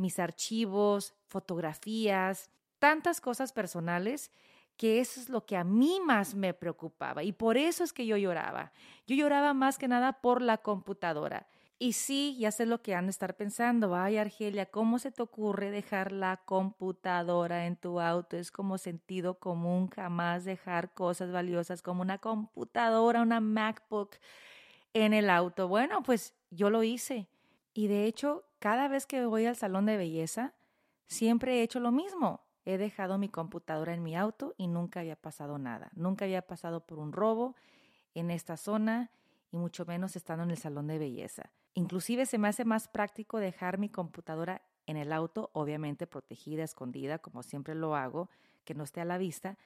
mis 0.00 0.18
archivos, 0.18 1.14
fotografías, 1.26 2.50
tantas 2.78 3.20
cosas 3.20 3.52
personales 3.52 4.30
que 4.76 5.00
eso 5.00 5.20
es 5.20 5.28
lo 5.28 5.44
que 5.44 5.56
a 5.56 5.64
mí 5.64 6.00
más 6.04 6.34
me 6.34 6.54
preocupaba 6.54 7.22
y 7.22 7.32
por 7.32 7.58
eso 7.58 7.84
es 7.84 7.92
que 7.92 8.06
yo 8.06 8.16
lloraba. 8.16 8.72
Yo 9.06 9.14
lloraba 9.14 9.52
más 9.52 9.76
que 9.76 9.88
nada 9.88 10.20
por 10.22 10.40
la 10.40 10.58
computadora. 10.58 11.46
Y 11.82 11.94
sí, 11.94 12.36
ya 12.38 12.50
sé 12.52 12.66
lo 12.66 12.82
que 12.82 12.94
han 12.94 13.06
de 13.06 13.10
estar 13.10 13.36
pensando. 13.36 13.96
Ay, 13.96 14.18
Argelia, 14.18 14.66
¿cómo 14.66 14.98
se 14.98 15.10
te 15.10 15.22
ocurre 15.22 15.70
dejar 15.70 16.12
la 16.12 16.36
computadora 16.44 17.66
en 17.66 17.76
tu 17.76 18.00
auto? 18.00 18.36
Es 18.36 18.50
como 18.50 18.76
sentido 18.76 19.38
común 19.38 19.88
jamás 19.88 20.44
dejar 20.44 20.92
cosas 20.92 21.32
valiosas 21.32 21.80
como 21.80 22.02
una 22.02 22.18
computadora, 22.18 23.22
una 23.22 23.40
MacBook 23.40 24.16
en 24.92 25.14
el 25.14 25.30
auto. 25.30 25.68
Bueno, 25.68 26.02
pues 26.02 26.34
yo 26.50 26.68
lo 26.68 26.82
hice. 26.82 27.29
Y 27.72 27.88
de 27.88 28.06
hecho, 28.06 28.44
cada 28.58 28.88
vez 28.88 29.06
que 29.06 29.24
voy 29.26 29.46
al 29.46 29.56
salón 29.56 29.86
de 29.86 29.96
belleza, 29.96 30.54
siempre 31.06 31.58
he 31.58 31.62
hecho 31.62 31.80
lo 31.80 31.92
mismo. 31.92 32.40
He 32.64 32.78
dejado 32.78 33.18
mi 33.18 33.28
computadora 33.28 33.94
en 33.94 34.02
mi 34.02 34.16
auto 34.16 34.54
y 34.56 34.66
nunca 34.66 35.00
había 35.00 35.16
pasado 35.16 35.58
nada. 35.58 35.90
Nunca 35.94 36.24
había 36.24 36.42
pasado 36.42 36.86
por 36.86 36.98
un 36.98 37.12
robo 37.12 37.54
en 38.14 38.30
esta 38.30 38.56
zona 38.56 39.10
y 39.50 39.56
mucho 39.56 39.86
menos 39.86 40.16
estando 40.16 40.44
en 40.44 40.50
el 40.50 40.58
salón 40.58 40.86
de 40.86 40.98
belleza. 40.98 41.50
Inclusive 41.74 42.26
se 42.26 42.38
me 42.38 42.48
hace 42.48 42.64
más 42.64 42.88
práctico 42.88 43.38
dejar 43.38 43.78
mi 43.78 43.88
computadora 43.88 44.62
en 44.86 44.96
el 44.96 45.12
auto, 45.12 45.50
obviamente 45.52 46.06
protegida, 46.06 46.64
escondida, 46.64 47.18
como 47.18 47.42
siempre 47.42 47.74
lo 47.74 47.94
hago, 47.94 48.28
que 48.64 48.74
no 48.74 48.84
esté 48.84 49.00
a 49.00 49.04
la 49.04 49.18
vista, 49.18 49.56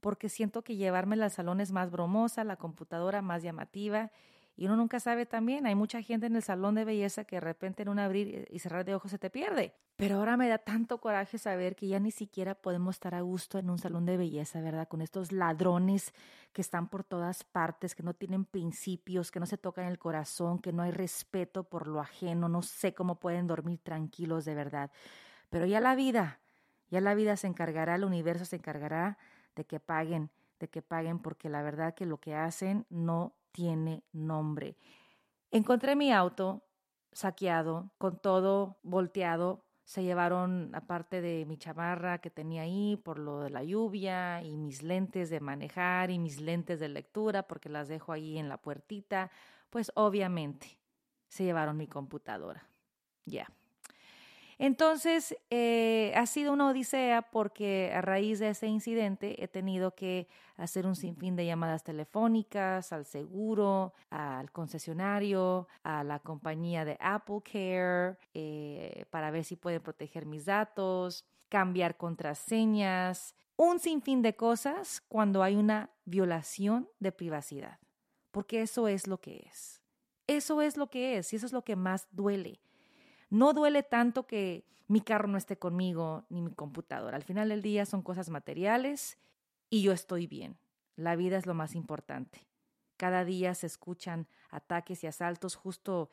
porque 0.00 0.28
siento 0.28 0.62
que 0.62 0.76
llevármela 0.76 1.26
al 1.26 1.30
salón 1.30 1.60
es 1.60 1.70
más 1.70 1.90
bromosa, 1.90 2.42
la 2.42 2.56
computadora 2.56 3.22
más 3.22 3.42
llamativa 3.42 4.10
y 4.54 4.66
uno 4.66 4.76
nunca 4.76 5.00
sabe 5.00 5.24
también, 5.24 5.66
hay 5.66 5.74
mucha 5.74 6.02
gente 6.02 6.26
en 6.26 6.36
el 6.36 6.42
salón 6.42 6.74
de 6.74 6.84
belleza 6.84 7.24
que 7.24 7.36
de 7.36 7.40
repente 7.40 7.82
en 7.82 7.88
un 7.88 7.98
abrir 7.98 8.46
y 8.50 8.58
cerrar 8.58 8.84
de 8.84 8.94
ojos 8.94 9.10
se 9.10 9.18
te 9.18 9.30
pierde. 9.30 9.74
Pero 9.96 10.16
ahora 10.16 10.36
me 10.36 10.48
da 10.48 10.58
tanto 10.58 10.98
coraje 10.98 11.38
saber 11.38 11.74
que 11.74 11.88
ya 11.88 12.00
ni 12.00 12.10
siquiera 12.10 12.54
podemos 12.54 12.96
estar 12.96 13.14
a 13.14 13.22
gusto 13.22 13.58
en 13.58 13.70
un 13.70 13.78
salón 13.78 14.04
de 14.04 14.16
belleza, 14.16 14.60
¿verdad? 14.60 14.88
Con 14.88 15.00
estos 15.00 15.32
ladrones 15.32 16.12
que 16.52 16.60
están 16.60 16.88
por 16.88 17.02
todas 17.02 17.44
partes, 17.44 17.94
que 17.94 18.02
no 18.02 18.12
tienen 18.12 18.44
principios, 18.44 19.30
que 19.30 19.40
no 19.40 19.46
se 19.46 19.56
tocan 19.56 19.86
el 19.86 19.98
corazón, 19.98 20.58
que 20.58 20.72
no 20.72 20.82
hay 20.82 20.90
respeto 20.90 21.64
por 21.64 21.86
lo 21.86 22.00
ajeno, 22.00 22.48
no 22.48 22.62
sé 22.62 22.94
cómo 22.94 23.20
pueden 23.20 23.46
dormir 23.46 23.78
tranquilos 23.82 24.44
de 24.44 24.54
verdad. 24.54 24.90
Pero 25.48 25.64
ya 25.64 25.80
la 25.80 25.94
vida, 25.94 26.40
ya 26.90 27.00
la 27.00 27.14
vida 27.14 27.36
se 27.36 27.46
encargará, 27.46 27.94
el 27.94 28.04
universo 28.04 28.44
se 28.44 28.56
encargará 28.56 29.16
de 29.56 29.64
que 29.64 29.80
paguen, 29.80 30.30
de 30.60 30.68
que 30.68 30.82
paguen, 30.82 31.18
porque 31.20 31.48
la 31.48 31.62
verdad 31.62 31.94
que 31.94 32.06
lo 32.06 32.18
que 32.18 32.34
hacen 32.34 32.86
no 32.90 33.34
tiene 33.52 34.02
nombre. 34.12 34.76
Encontré 35.50 35.96
mi 35.96 36.12
auto 36.12 36.64
saqueado, 37.12 37.92
con 37.98 38.20
todo 38.20 38.78
volteado. 38.82 39.66
Se 39.84 40.02
llevaron, 40.02 40.74
aparte 40.74 41.20
de 41.20 41.44
mi 41.44 41.58
chamarra 41.58 42.18
que 42.18 42.30
tenía 42.30 42.62
ahí 42.62 42.96
por 42.96 43.18
lo 43.18 43.40
de 43.40 43.50
la 43.50 43.62
lluvia, 43.62 44.42
y 44.42 44.56
mis 44.56 44.82
lentes 44.82 45.28
de 45.28 45.40
manejar 45.40 46.10
y 46.10 46.18
mis 46.18 46.40
lentes 46.40 46.80
de 46.80 46.88
lectura, 46.88 47.46
porque 47.46 47.68
las 47.68 47.88
dejo 47.88 48.12
ahí 48.12 48.38
en 48.38 48.48
la 48.48 48.56
puertita, 48.56 49.30
pues 49.70 49.92
obviamente 49.94 50.78
se 51.28 51.44
llevaron 51.44 51.76
mi 51.76 51.86
computadora. 51.86 52.66
Ya. 53.24 53.50
Entonces, 54.62 55.36
eh, 55.50 56.12
ha 56.14 56.24
sido 56.24 56.52
una 56.52 56.68
odisea 56.68 57.22
porque 57.22 57.90
a 57.92 58.00
raíz 58.00 58.38
de 58.38 58.50
ese 58.50 58.68
incidente 58.68 59.42
he 59.42 59.48
tenido 59.48 59.96
que 59.96 60.28
hacer 60.56 60.86
un 60.86 60.94
sinfín 60.94 61.34
de 61.34 61.44
llamadas 61.44 61.82
telefónicas 61.82 62.92
al 62.92 63.04
seguro, 63.04 63.92
al 64.08 64.52
concesionario, 64.52 65.66
a 65.82 66.04
la 66.04 66.20
compañía 66.20 66.84
de 66.84 66.96
Apple 67.00 67.40
Care, 67.42 68.16
eh, 68.34 69.04
para 69.10 69.32
ver 69.32 69.42
si 69.42 69.56
pueden 69.56 69.82
proteger 69.82 70.26
mis 70.26 70.44
datos, 70.44 71.24
cambiar 71.48 71.96
contraseñas, 71.96 73.34
un 73.56 73.80
sinfín 73.80 74.22
de 74.22 74.36
cosas 74.36 75.02
cuando 75.08 75.42
hay 75.42 75.56
una 75.56 75.90
violación 76.04 76.88
de 77.00 77.10
privacidad, 77.10 77.80
porque 78.30 78.62
eso 78.62 78.86
es 78.86 79.08
lo 79.08 79.20
que 79.20 79.44
es. 79.44 79.82
Eso 80.28 80.62
es 80.62 80.76
lo 80.76 80.88
que 80.88 81.18
es 81.18 81.32
y 81.32 81.36
eso 81.36 81.46
es 81.46 81.52
lo 81.52 81.64
que 81.64 81.74
más 81.74 82.06
duele 82.12 82.60
no 83.32 83.54
duele 83.54 83.82
tanto 83.82 84.26
que 84.26 84.62
mi 84.88 85.00
carro 85.00 85.26
no 85.26 85.38
esté 85.38 85.56
conmigo 85.56 86.26
ni 86.28 86.42
mi 86.42 86.50
computadora. 86.52 87.16
Al 87.16 87.22
final 87.22 87.48
del 87.48 87.62
día 87.62 87.86
son 87.86 88.02
cosas 88.02 88.28
materiales 88.28 89.16
y 89.70 89.80
yo 89.80 89.92
estoy 89.92 90.26
bien. 90.26 90.58
La 90.96 91.16
vida 91.16 91.38
es 91.38 91.46
lo 91.46 91.54
más 91.54 91.74
importante. 91.74 92.46
Cada 92.98 93.24
día 93.24 93.54
se 93.54 93.66
escuchan 93.66 94.26
ataques 94.50 95.02
y 95.02 95.06
asaltos. 95.06 95.54
Justo 95.54 96.10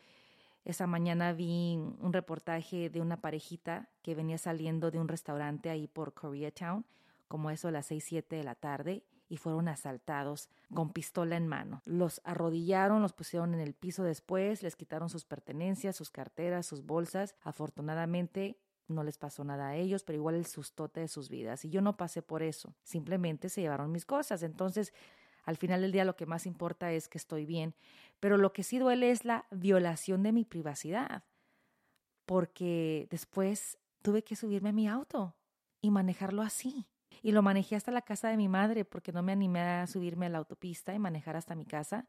esa 0.64 0.88
mañana 0.88 1.34
vi 1.34 1.76
un 2.00 2.14
reportaje 2.14 2.90
de 2.90 3.02
una 3.02 3.20
parejita 3.20 3.90
que 4.02 4.16
venía 4.16 4.38
saliendo 4.38 4.90
de 4.90 5.00
un 5.00 5.10
restaurante 5.10 5.70
ahí 5.70 5.88
por 5.88 6.14
Koreatown, 6.14 6.86
como 7.28 7.50
eso 7.50 7.68
a 7.68 7.72
las 7.72 7.88
6, 7.88 8.02
7 8.02 8.38
de 8.38 8.44
la 8.46 8.56
tarde, 8.56 9.04
y 9.30 9.38
fueron 9.38 9.68
asaltados 9.68 10.50
con 10.74 10.92
pistola 10.92 11.38
en 11.38 11.48
mano. 11.48 11.82
Los 11.86 12.20
arrodillaron, 12.26 13.02
los 13.02 13.14
pusieron 13.14 13.54
en 13.54 13.60
el 13.60 13.74
piso 13.74 14.04
después, 14.04 14.64
les 14.64 14.76
quitaron 14.76 15.10
sus 15.10 15.24
pertenencias, 15.24 15.96
sus 15.96 16.10
carteras, 16.10 16.66
sus 16.66 16.84
bolsas. 16.84 17.36
Afortunadamente 17.44 18.58
no 18.88 19.04
les 19.04 19.20
pasó 19.20 19.44
nada 19.44 19.70
a 19.70 19.76
ellos, 19.76 20.04
pero 20.04 20.18
igual 20.18 20.36
el 20.36 20.48
sustote 20.48 21.02
de 21.02 21.08
sus 21.08 21.30
vidas. 21.30 21.64
Y 21.64 21.70
yo 21.70 21.82
no 21.82 21.96
pasé 21.96 22.24
por 22.24 22.42
eso, 22.42 22.74
simplemente 22.84 23.50
se 23.50 23.62
llevaron 23.62 23.92
mis 23.92 24.06
cosas. 24.06 24.42
Entonces, 24.42 24.94
al 25.46 25.58
final 25.58 25.82
del 25.82 25.92
día 25.92 26.06
lo 26.06 26.16
que 26.16 26.26
más 26.26 26.48
importa 26.48 26.92
es 26.92 27.08
que 27.08 27.20
estoy 27.20 27.46
bien, 27.46 27.76
pero 28.20 28.38
lo 28.38 28.52
que 28.52 28.64
sí 28.64 28.80
duele 28.80 29.12
es 29.12 29.26
la 29.26 29.46
violación 29.52 30.24
de 30.24 30.32
mi 30.32 30.44
privacidad, 30.44 31.24
porque 32.26 33.08
después 33.12 33.78
tuve 34.02 34.24
que 34.24 34.36
subirme 34.36 34.70
a 34.70 34.74
mi 34.74 34.88
auto 34.88 35.36
y 35.82 35.92
manejarlo 35.92 36.42
así 36.42 36.88
y 37.22 37.32
lo 37.32 37.42
manejé 37.42 37.76
hasta 37.76 37.92
la 37.92 38.02
casa 38.02 38.30
de 38.30 38.38
mi 38.38 38.48
madre 38.48 38.86
porque 38.86 39.12
no 39.12 39.22
me 39.24 39.32
animé 39.32 39.60
a 39.62 39.88
subirme 39.88 40.28
a 40.28 40.30
la 40.30 40.38
autopista 40.40 40.94
y 40.94 41.00
manejar 41.00 41.36
hasta 41.36 41.56
mi 41.56 41.66
casa 41.66 42.06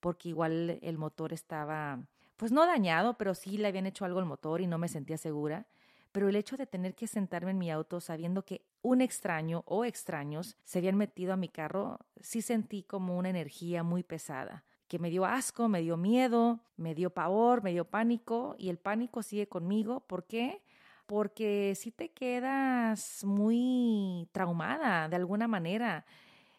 porque 0.00 0.30
igual 0.30 0.78
el 0.82 0.98
motor 0.98 1.32
estaba, 1.32 2.00
pues 2.36 2.52
no 2.52 2.66
dañado, 2.66 3.16
pero 3.18 3.34
sí 3.34 3.58
le 3.58 3.68
habían 3.68 3.86
hecho 3.86 4.04
algo 4.04 4.18
al 4.18 4.24
motor 4.24 4.60
y 4.60 4.66
no 4.66 4.78
me 4.78 4.88
sentía 4.88 5.18
segura. 5.18 5.66
Pero 6.12 6.28
el 6.28 6.34
hecho 6.34 6.56
de 6.56 6.66
tener 6.66 6.94
que 6.94 7.06
sentarme 7.06 7.52
en 7.52 7.58
mi 7.58 7.70
auto 7.70 8.00
sabiendo 8.00 8.44
que 8.44 8.62
un 8.82 9.00
extraño 9.00 9.62
o 9.66 9.84
extraños 9.84 10.56
se 10.64 10.78
habían 10.78 10.96
metido 10.96 11.32
a 11.32 11.36
mi 11.36 11.48
carro, 11.48 12.00
sí 12.20 12.42
sentí 12.42 12.82
como 12.82 13.16
una 13.16 13.28
energía 13.28 13.84
muy 13.84 14.02
pesada 14.02 14.64
que 14.90 14.98
me 14.98 15.08
dio 15.08 15.24
asco, 15.24 15.68
me 15.68 15.82
dio 15.82 15.96
miedo, 15.96 16.58
me 16.76 16.96
dio 16.96 17.10
pavor, 17.10 17.62
me 17.62 17.70
dio 17.70 17.84
pánico 17.84 18.56
y 18.58 18.70
el 18.70 18.76
pánico 18.76 19.22
sigue 19.22 19.46
conmigo. 19.46 20.00
¿Por 20.00 20.24
qué? 20.24 20.62
Porque 21.10 21.74
si 21.74 21.90
te 21.90 22.12
quedas 22.12 23.24
muy 23.24 24.28
traumada 24.30 25.08
de 25.08 25.16
alguna 25.16 25.48
manera. 25.48 26.06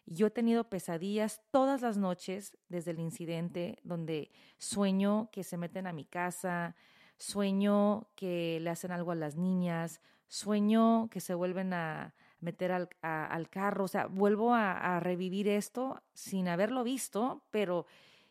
Yo 0.04 0.26
he 0.26 0.30
tenido 0.30 0.68
pesadillas 0.68 1.40
todas 1.50 1.80
las 1.80 1.96
noches 1.96 2.58
desde 2.68 2.90
el 2.90 2.98
incidente 3.00 3.78
donde 3.82 4.30
sueño 4.58 5.30
que 5.32 5.42
se 5.42 5.56
meten 5.56 5.86
a 5.86 5.94
mi 5.94 6.04
casa, 6.04 6.76
sueño 7.16 8.10
que 8.14 8.58
le 8.60 8.68
hacen 8.68 8.92
algo 8.92 9.12
a 9.12 9.14
las 9.14 9.36
niñas, 9.36 10.02
sueño 10.28 11.08
que 11.10 11.20
se 11.20 11.32
vuelven 11.32 11.72
a 11.72 12.12
meter 12.40 12.72
al, 12.72 13.48
carro, 13.48 13.84
o 13.84 13.88
sea, 13.88 14.04
vuelvo 14.04 14.52
a, 14.52 14.96
a 14.96 15.00
revivir 15.00 15.48
esto 15.48 16.02
sin 16.12 16.46
haberlo 16.46 16.84
visto, 16.84 17.42
pero 17.50 17.86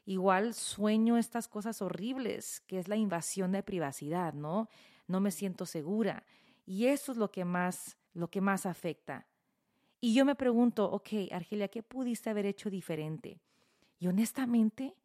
igual 0.06 0.54
sueño 0.54 1.18
estas 1.18 1.48
cosas 1.48 1.82
horribles, 1.82 2.60
que 2.68 2.78
es 2.78 2.88
la 2.88 2.96
invasión 2.96 3.54
de 3.54 3.64
privacidad, 3.64 4.34
¿no? 4.34 4.70
No 5.12 5.20
me 5.20 5.32
siento 5.32 5.66
segura. 5.66 6.24
Y 6.66 6.88
eso 6.88 7.12
es 7.12 7.18
lo 7.18 7.32
que 7.32 7.46
más, 7.46 7.98
lo 8.14 8.30
que 8.30 8.42
más 8.42 8.66
afecta. 8.66 9.28
Y 10.00 10.16
yo 10.16 10.26
me 10.26 10.36
pregunto, 10.36 10.90
ok, 10.90 11.10
Argelia, 11.32 11.68
¿qué 11.68 11.84
pudiste 11.84 12.30
haber 12.30 12.46
hecho 12.48 12.70
diferente? 12.70 13.40
Y 14.00 14.08
honestamente, 14.08 14.96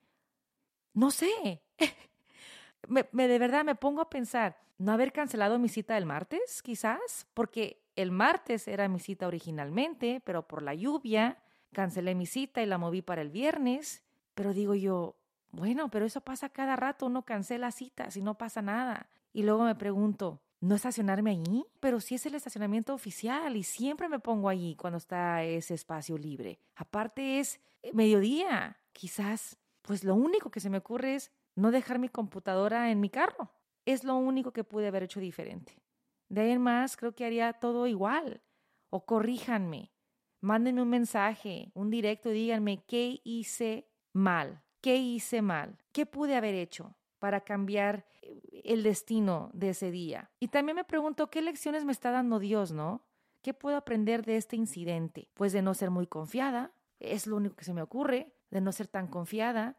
no 0.95 1.11
sé. 1.11 1.63
me, 2.89 3.29
de 3.29 3.39
verdad 3.39 3.65
me 3.65 3.75
pongo 3.75 4.01
a 4.01 4.09
pensar, 4.09 4.57
no 4.79 4.93
haber 4.93 5.13
cancelado 5.13 5.59
mi 5.59 5.69
cita 5.69 5.95
del 5.95 6.07
martes, 6.07 6.63
quizás, 6.63 7.27
porque 7.35 7.83
el 7.95 8.11
martes 8.11 8.69
era 8.69 8.89
mi 8.89 9.01
cita 9.01 9.27
originalmente, 9.27 10.23
pero 10.25 10.47
por 10.47 10.63
la 10.63 10.75
lluvia 10.75 11.39
cancelé 11.73 12.15
mi 12.15 12.25
cita 12.25 12.63
y 12.63 12.67
la 12.67 12.79
moví 12.79 13.03
para 13.03 13.23
el 13.23 13.31
viernes. 13.31 14.03
Pero 14.35 14.55
digo 14.55 14.75
yo, 14.75 15.17
bueno, 15.51 15.91
pero 15.91 16.07
eso 16.07 16.21
pasa 16.21 16.49
cada 16.49 16.77
rato, 16.77 17.07
uno 17.07 17.23
cancela 17.23 17.71
citas 17.73 18.17
y 18.17 18.23
no 18.23 18.39
pasa 18.39 18.63
nada. 18.63 19.09
Y 19.37 19.43
luego 19.43 19.65
me 19.65 19.75
pregunto, 19.75 20.41
¿no 20.63 20.77
estacionarme 20.77 21.33
allí? 21.33 21.67
Pero 21.79 22.01
si 22.01 22.15
es 22.15 22.25
el 22.25 22.35
estacionamiento 22.35 22.95
oficial 22.95 23.55
y 23.55 23.65
siempre 23.65 24.09
me 24.09 24.19
pongo 24.19 24.49
allí 24.49 24.77
cuando 24.77 24.97
está 24.97 25.45
ese 25.45 25.75
espacio 25.75 26.17
libre. 26.17 26.59
Aparte 26.75 27.39
es 27.39 27.61
eh, 27.83 27.91
mediodía. 27.93 28.79
Quizás, 28.93 29.59
pues 29.83 30.05
lo 30.05 30.15
único 30.15 30.51
que 30.51 30.61
se 30.61 30.71
me 30.71 30.79
ocurre 30.79 31.17
es 31.17 31.33
no 31.55 31.71
dejar 31.71 31.99
mi 31.99 32.09
computadora 32.09 32.91
en 32.91 32.99
mi 32.99 33.11
carro. 33.11 33.51
Es 33.85 34.05
lo 34.05 34.17
único 34.17 34.55
que 34.55 34.65
pude 34.65 34.87
haber 34.87 35.03
hecho 35.03 35.21
diferente. 35.21 35.83
De 36.31 36.41
ahí 36.41 36.53
en 36.53 36.63
más, 36.63 36.97
creo 36.97 37.15
que 37.15 37.27
haría 37.27 37.53
todo 37.53 37.87
igual. 37.87 38.41
O 38.89 39.05
corríjanme. 39.05 39.93
Mándenme 40.41 40.81
un 40.81 40.89
mensaje, 40.89 41.73
un 41.75 41.91
directo, 41.91 42.31
díganme 42.31 42.87
qué 42.87 43.21
hice 43.23 43.87
mal, 44.15 44.63
qué 44.81 44.97
hice 44.97 45.43
mal, 45.43 45.77
qué 45.93 46.07
pude 46.07 46.37
haber 46.37 46.55
hecho 46.55 46.97
para 47.19 47.43
cambiar 47.43 48.07
eh, 48.23 48.41
el 48.67 48.83
destino 48.83 49.51
de 49.53 49.71
ese 49.71 49.91
día. 49.91 50.31
Y 50.41 50.49
también 50.49 50.77
me 50.77 50.85
pregunto 50.85 51.31
qué 51.31 51.43
lecciones 51.43 51.85
me 51.85 51.93
está 51.93 52.11
dando 52.11 52.39
Dios, 52.39 52.73
¿no? 52.73 53.03
¿Qué 53.43 53.55
puedo 53.55 53.77
aprender 53.77 54.25
de 54.25 54.37
este 54.37 54.57
incidente? 54.57 55.29
Pues 55.35 55.53
de 55.53 55.63
no 55.63 55.75
ser 55.75 55.91
muy 55.91 56.07
confiada, 56.07 56.73
es 56.99 57.27
lo 57.27 57.37
único 57.37 57.57
que 57.57 57.65
se 57.65 57.75
me 57.75 57.83
ocurre, 57.83 58.33
de 58.51 58.61
no 58.61 58.73
ser 58.73 58.89
tan 58.89 59.07
confiada, 59.07 59.77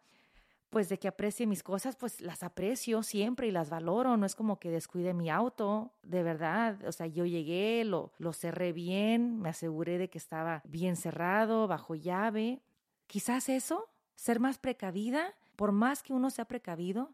pues 0.69 0.89
de 0.89 0.99
que 0.99 1.07
aprecie 1.07 1.47
mis 1.47 1.63
cosas, 1.63 1.95
pues 1.95 2.21
las 2.21 2.43
aprecio 2.43 3.01
siempre 3.03 3.47
y 3.47 3.51
las 3.51 3.69
valoro, 3.69 4.17
no 4.17 4.25
es 4.25 4.35
como 4.35 4.59
que 4.59 4.69
descuide 4.69 5.13
mi 5.13 5.29
auto, 5.29 5.93
de 6.03 6.23
verdad, 6.23 6.83
o 6.85 6.91
sea, 6.91 7.07
yo 7.07 7.25
llegué, 7.25 7.83
lo, 7.85 8.11
lo 8.17 8.33
cerré 8.33 8.73
bien, 8.73 9.39
me 9.39 9.49
aseguré 9.49 9.97
de 9.97 10.09
que 10.09 10.17
estaba 10.17 10.61
bien 10.65 10.95
cerrado, 10.95 11.67
bajo 11.67 11.95
llave. 11.95 12.61
Quizás 13.07 13.47
eso, 13.47 13.89
ser 14.15 14.39
más 14.39 14.59
precavida, 14.59 15.35
por 15.55 15.71
más 15.71 16.03
que 16.03 16.13
uno 16.13 16.29
sea 16.29 16.45
precavido, 16.45 17.11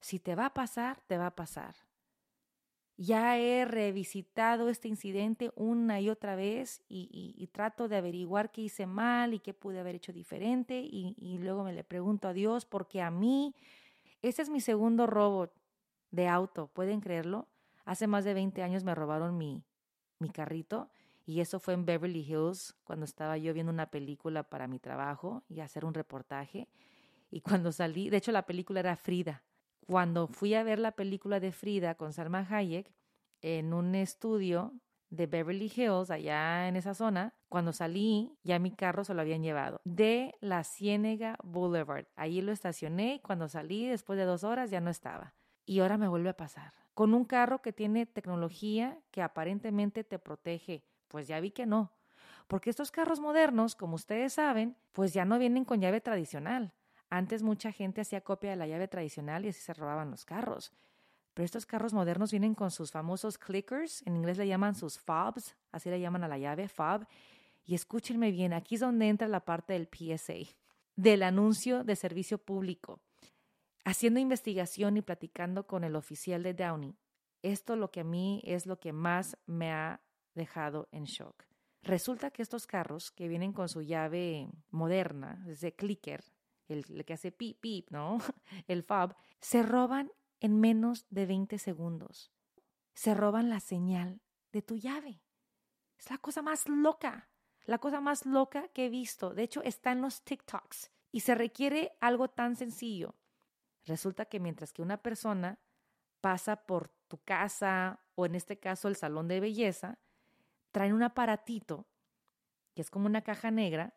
si 0.00 0.18
te 0.18 0.34
va 0.34 0.46
a 0.46 0.54
pasar, 0.54 1.00
te 1.06 1.18
va 1.18 1.26
a 1.26 1.36
pasar. 1.36 1.74
Ya 2.96 3.38
he 3.38 3.64
revisitado 3.64 4.68
este 4.68 4.88
incidente 4.88 5.52
una 5.54 6.00
y 6.00 6.10
otra 6.10 6.34
vez 6.34 6.82
y, 6.88 7.48
trato 7.52 7.88
de 7.88 7.96
averiguar 7.96 8.50
qué 8.50 8.62
hice 8.62 8.86
mal 8.86 9.34
y 9.34 9.38
qué 9.38 9.54
pude 9.54 9.78
haber 9.78 9.94
hecho 9.94 10.12
diferente 10.12 10.80
y, 10.80 11.38
luego 11.38 11.62
me 11.62 11.72
le 11.72 11.84
pregunto 11.84 12.26
a 12.26 12.32
Dios 12.32 12.66
porque 12.66 13.00
a 13.00 13.12
mí, 13.12 13.54
ese 14.20 14.42
es 14.42 14.50
mi 14.50 14.60
segundo 14.60 15.06
robo 15.06 15.52
de 16.10 16.26
auto, 16.26 16.66
¿pueden 16.68 17.00
creerlo? 17.00 17.46
Hace 17.84 18.08
más 18.08 18.24
de 18.24 18.34
20 18.34 18.64
años 18.64 18.82
me 18.82 18.96
robaron 18.96 19.38
mi, 19.38 19.64
mi 20.18 20.30
carrito 20.30 20.90
y 21.24 21.40
eso 21.40 21.60
fue 21.60 21.74
en 21.74 21.84
Beverly 21.84 22.20
Hills 22.20 22.74
cuando 22.82 23.04
estaba 23.04 23.38
yo 23.38 23.54
viendo 23.54 23.70
una 23.70 23.90
película 23.90 24.42
para 24.42 24.66
mi 24.66 24.80
trabajo 24.80 25.44
y 25.48 25.60
hacer 25.60 25.84
un 25.84 25.94
reportaje. 25.94 26.68
Y 27.30 27.42
cuando 27.42 27.70
salí, 27.70 28.10
de 28.10 28.16
hecho 28.16 28.32
la 28.32 28.46
película 28.46 28.80
era 28.80 28.96
Frida, 28.96 29.44
cuando 29.88 30.26
fui 30.26 30.52
a 30.52 30.62
ver 30.62 30.78
la 30.78 30.92
película 30.92 31.40
de 31.40 31.50
Frida 31.50 31.94
con 31.94 32.12
Salma 32.12 32.46
Hayek 32.50 32.92
en 33.40 33.72
un 33.72 33.94
estudio 33.94 34.74
de 35.08 35.26
Beverly 35.26 35.72
Hills, 35.74 36.10
allá 36.10 36.68
en 36.68 36.76
esa 36.76 36.92
zona, 36.92 37.32
cuando 37.48 37.72
salí, 37.72 38.36
ya 38.42 38.58
mi 38.58 38.70
carro 38.70 39.02
se 39.02 39.14
lo 39.14 39.22
habían 39.22 39.42
llevado 39.42 39.80
de 39.84 40.34
la 40.40 40.62
Ciénega 40.62 41.38
Boulevard. 41.42 42.04
Allí 42.16 42.42
lo 42.42 42.52
estacioné 42.52 43.14
y 43.14 43.20
cuando 43.20 43.48
salí, 43.48 43.88
después 43.88 44.18
de 44.18 44.26
dos 44.26 44.44
horas, 44.44 44.70
ya 44.70 44.82
no 44.82 44.90
estaba. 44.90 45.32
Y 45.64 45.80
ahora 45.80 45.96
me 45.96 46.08
vuelve 46.08 46.28
a 46.28 46.36
pasar. 46.36 46.74
Con 46.92 47.14
un 47.14 47.24
carro 47.24 47.62
que 47.62 47.72
tiene 47.72 48.04
tecnología 48.04 48.98
que 49.10 49.22
aparentemente 49.22 50.04
te 50.04 50.18
protege. 50.18 50.84
Pues 51.08 51.26
ya 51.28 51.40
vi 51.40 51.50
que 51.50 51.64
no. 51.64 51.94
Porque 52.46 52.68
estos 52.68 52.90
carros 52.90 53.20
modernos, 53.20 53.74
como 53.74 53.94
ustedes 53.94 54.34
saben, 54.34 54.76
pues 54.92 55.14
ya 55.14 55.24
no 55.24 55.38
vienen 55.38 55.64
con 55.64 55.80
llave 55.80 56.02
tradicional. 56.02 56.74
Antes 57.10 57.42
mucha 57.42 57.72
gente 57.72 58.02
hacía 58.02 58.20
copia 58.20 58.50
de 58.50 58.56
la 58.56 58.66
llave 58.66 58.88
tradicional 58.88 59.44
y 59.44 59.48
así 59.48 59.60
se 59.60 59.72
robaban 59.74 60.10
los 60.10 60.24
carros. 60.24 60.72
Pero 61.34 61.44
estos 61.44 61.66
carros 61.66 61.94
modernos 61.94 62.30
vienen 62.30 62.54
con 62.54 62.70
sus 62.70 62.90
famosos 62.90 63.38
clickers, 63.38 64.02
en 64.06 64.16
inglés 64.16 64.38
le 64.38 64.48
llaman 64.48 64.74
sus 64.74 64.98
fobs, 64.98 65.54
así 65.70 65.88
le 65.88 66.00
llaman 66.00 66.24
a 66.24 66.28
la 66.28 66.36
llave, 66.36 66.68
fob. 66.68 67.06
Y 67.64 67.74
escúchenme 67.74 68.30
bien, 68.30 68.52
aquí 68.52 68.74
es 68.74 68.80
donde 68.80 69.08
entra 69.08 69.28
la 69.28 69.44
parte 69.44 69.74
del 69.74 69.88
PSA, 69.88 70.52
del 70.96 71.22
anuncio 71.22 71.84
de 71.84 71.96
servicio 71.96 72.38
público. 72.38 73.00
Haciendo 73.84 74.20
investigación 74.20 74.96
y 74.96 75.02
platicando 75.02 75.66
con 75.66 75.84
el 75.84 75.96
oficial 75.96 76.42
de 76.42 76.54
Downey, 76.54 76.96
esto 77.42 77.76
lo 77.76 77.90
que 77.90 78.00
a 78.00 78.04
mí 78.04 78.42
es 78.44 78.66
lo 78.66 78.80
que 78.80 78.92
más 78.92 79.38
me 79.46 79.72
ha 79.72 80.00
dejado 80.34 80.88
en 80.92 81.04
shock. 81.04 81.44
Resulta 81.82 82.30
que 82.30 82.42
estos 82.42 82.66
carros 82.66 83.10
que 83.10 83.28
vienen 83.28 83.52
con 83.52 83.68
su 83.68 83.82
llave 83.82 84.48
moderna, 84.70 85.44
ese 85.48 85.72
clicker, 85.72 86.24
el, 86.68 87.04
que 87.04 87.14
hace 87.14 87.32
pip, 87.32 87.60
pip, 87.60 87.90
¿no? 87.90 88.18
El 88.68 88.82
fob, 88.82 89.14
se 89.40 89.62
roban 89.62 90.10
en 90.40 90.60
menos 90.60 91.06
de 91.10 91.26
20 91.26 91.58
segundos. 91.58 92.32
Se 92.94 93.14
roban 93.14 93.48
la 93.48 93.60
señal 93.60 94.20
de 94.52 94.62
tu 94.62 94.76
llave. 94.76 95.22
Es 95.98 96.10
la 96.10 96.18
cosa 96.18 96.42
más 96.42 96.68
loca, 96.68 97.28
la 97.64 97.78
cosa 97.78 98.00
más 98.00 98.26
loca 98.26 98.68
que 98.68 98.86
he 98.86 98.88
visto. 98.88 99.34
De 99.34 99.42
hecho, 99.42 99.62
está 99.62 99.92
en 99.92 100.02
los 100.02 100.22
TikToks 100.22 100.90
y 101.10 101.20
se 101.20 101.34
requiere 101.34 101.96
algo 102.00 102.28
tan 102.28 102.56
sencillo. 102.56 103.14
Resulta 103.86 104.26
que 104.26 104.40
mientras 104.40 104.72
que 104.72 104.82
una 104.82 105.02
persona 105.02 105.58
pasa 106.20 106.66
por 106.66 106.88
tu 107.08 107.18
casa 107.18 108.00
o 108.14 108.26
en 108.26 108.34
este 108.34 108.58
caso 108.58 108.88
el 108.88 108.96
salón 108.96 109.28
de 109.28 109.40
belleza, 109.40 109.98
traen 110.72 110.92
un 110.92 111.02
aparatito 111.02 111.86
que 112.74 112.82
es 112.82 112.90
como 112.90 113.06
una 113.06 113.22
caja 113.22 113.50
negra 113.50 113.94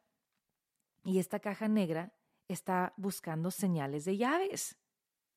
y 1.03 1.19
esta 1.19 1.39
caja 1.39 1.67
negra 1.67 2.13
está 2.53 2.93
buscando 2.97 3.51
señales 3.51 4.05
de 4.05 4.17
llaves, 4.17 4.77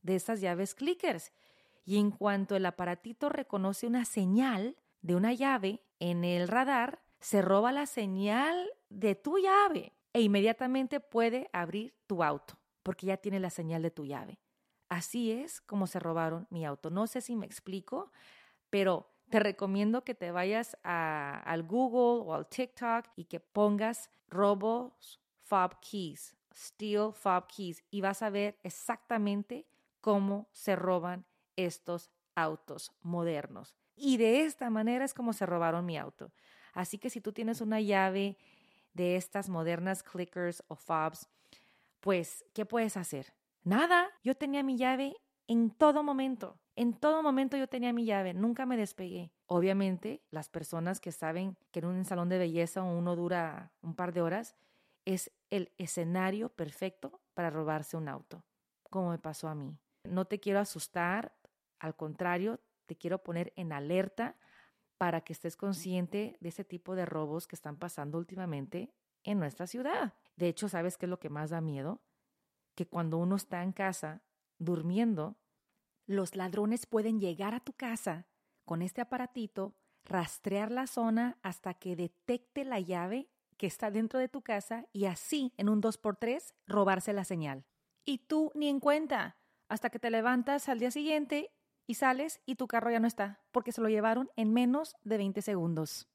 de 0.02 0.16
estas 0.16 0.40
llaves 0.40 0.74
clickers. 0.74 1.32
Y 1.84 1.98
en 1.98 2.10
cuanto 2.10 2.56
el 2.56 2.66
aparatito 2.66 3.28
reconoce 3.28 3.86
una 3.86 4.04
señal 4.04 4.76
de 5.02 5.16
una 5.16 5.32
llave 5.32 5.82
en 5.98 6.24
el 6.24 6.48
radar, 6.48 7.02
se 7.20 7.42
roba 7.42 7.72
la 7.72 7.86
señal 7.86 8.70
de 8.88 9.14
tu 9.14 9.38
llave 9.38 9.92
e 10.12 10.22
inmediatamente 10.22 11.00
puede 11.00 11.50
abrir 11.52 11.94
tu 12.06 12.22
auto, 12.22 12.58
porque 12.82 13.06
ya 13.06 13.16
tiene 13.16 13.40
la 13.40 13.50
señal 13.50 13.82
de 13.82 13.90
tu 13.90 14.04
llave. 14.04 14.38
Así 14.88 15.32
es 15.32 15.60
como 15.60 15.86
se 15.86 15.98
robaron 15.98 16.46
mi 16.50 16.64
auto. 16.64 16.90
No 16.90 17.06
sé 17.06 17.20
si 17.20 17.34
me 17.36 17.46
explico, 17.46 18.12
pero 18.70 19.10
te 19.30 19.40
recomiendo 19.40 20.04
que 20.04 20.14
te 20.14 20.30
vayas 20.30 20.76
al 20.82 21.62
Google 21.64 22.24
o 22.26 22.34
al 22.34 22.48
TikTok 22.48 23.06
y 23.16 23.24
que 23.24 23.40
pongas 23.40 24.10
robos 24.28 25.20
fob 25.42 25.80
keys 25.80 26.36
Steel 26.56 27.12
Fob 27.12 27.46
Keys 27.46 27.84
y 27.90 28.00
vas 28.00 28.22
a 28.22 28.30
ver 28.30 28.58
exactamente 28.62 29.66
cómo 30.00 30.48
se 30.52 30.76
roban 30.76 31.26
estos 31.56 32.10
autos 32.34 32.92
modernos. 33.02 33.76
Y 33.96 34.16
de 34.16 34.44
esta 34.44 34.70
manera 34.70 35.04
es 35.04 35.14
como 35.14 35.32
se 35.32 35.46
robaron 35.46 35.86
mi 35.86 35.96
auto. 35.96 36.32
Así 36.72 36.98
que 36.98 37.10
si 37.10 37.20
tú 37.20 37.32
tienes 37.32 37.60
una 37.60 37.80
llave 37.80 38.36
de 38.92 39.16
estas 39.16 39.48
modernas 39.48 40.02
clickers 40.02 40.62
o 40.68 40.74
fobs, 40.74 41.28
pues, 42.00 42.44
¿qué 42.52 42.66
puedes 42.66 42.96
hacer? 42.96 43.34
Nada, 43.62 44.10
yo 44.22 44.34
tenía 44.34 44.62
mi 44.62 44.76
llave 44.76 45.16
en 45.46 45.70
todo 45.70 46.02
momento. 46.02 46.58
En 46.76 46.92
todo 46.92 47.22
momento 47.22 47.56
yo 47.56 47.68
tenía 47.68 47.92
mi 47.92 48.04
llave, 48.04 48.34
nunca 48.34 48.66
me 48.66 48.76
despegué. 48.76 49.32
Obviamente, 49.46 50.22
las 50.30 50.48
personas 50.48 51.00
que 51.00 51.12
saben 51.12 51.56
que 51.70 51.78
en 51.78 51.86
un 51.86 52.04
salón 52.04 52.28
de 52.28 52.38
belleza 52.38 52.82
uno 52.82 53.14
dura 53.14 53.72
un 53.80 53.94
par 53.94 54.12
de 54.12 54.22
horas, 54.22 54.56
es 55.04 55.30
el 55.50 55.72
escenario 55.78 56.48
perfecto 56.50 57.20
para 57.34 57.50
robarse 57.50 57.96
un 57.96 58.08
auto, 58.08 58.44
como 58.90 59.10
me 59.10 59.18
pasó 59.18 59.48
a 59.48 59.54
mí. 59.54 59.78
No 60.04 60.24
te 60.26 60.40
quiero 60.40 60.60
asustar, 60.60 61.34
al 61.78 61.96
contrario, 61.96 62.60
te 62.86 62.96
quiero 62.96 63.22
poner 63.22 63.52
en 63.56 63.72
alerta 63.72 64.36
para 64.98 65.22
que 65.22 65.32
estés 65.32 65.56
consciente 65.56 66.36
de 66.40 66.48
ese 66.48 66.64
tipo 66.64 66.94
de 66.94 67.06
robos 67.06 67.46
que 67.46 67.56
están 67.56 67.76
pasando 67.76 68.18
últimamente 68.18 68.94
en 69.22 69.38
nuestra 69.38 69.66
ciudad. 69.66 70.14
De 70.36 70.48
hecho, 70.48 70.68
¿sabes 70.68 70.96
qué 70.96 71.06
es 71.06 71.10
lo 71.10 71.18
que 71.18 71.30
más 71.30 71.50
da 71.50 71.60
miedo? 71.60 72.02
Que 72.74 72.86
cuando 72.86 73.18
uno 73.18 73.36
está 73.36 73.62
en 73.62 73.72
casa 73.72 74.22
durmiendo, 74.58 75.36
los 76.06 76.36
ladrones 76.36 76.86
pueden 76.86 77.20
llegar 77.20 77.54
a 77.54 77.60
tu 77.60 77.72
casa 77.72 78.26
con 78.64 78.82
este 78.82 79.00
aparatito, 79.00 79.74
rastrear 80.04 80.70
la 80.70 80.86
zona 80.86 81.38
hasta 81.42 81.74
que 81.74 81.96
detecte 81.96 82.64
la 82.64 82.80
llave 82.80 83.30
que 83.56 83.66
está 83.66 83.90
dentro 83.90 84.18
de 84.18 84.28
tu 84.28 84.42
casa 84.42 84.86
y 84.92 85.06
así, 85.06 85.52
en 85.56 85.68
un 85.68 85.82
2x3, 85.82 86.54
robarse 86.66 87.12
la 87.12 87.24
señal. 87.24 87.64
Y 88.04 88.18
tú 88.18 88.50
ni 88.54 88.68
en 88.68 88.80
cuenta, 88.80 89.36
hasta 89.68 89.90
que 89.90 89.98
te 89.98 90.10
levantas 90.10 90.68
al 90.68 90.78
día 90.78 90.90
siguiente 90.90 91.50
y 91.86 91.94
sales 91.94 92.40
y 92.46 92.56
tu 92.56 92.66
carro 92.66 92.90
ya 92.90 93.00
no 93.00 93.06
está, 93.06 93.42
porque 93.52 93.72
se 93.72 93.80
lo 93.80 93.88
llevaron 93.88 94.30
en 94.36 94.52
menos 94.52 94.96
de 95.04 95.18
20 95.18 95.42
segundos. 95.42 96.08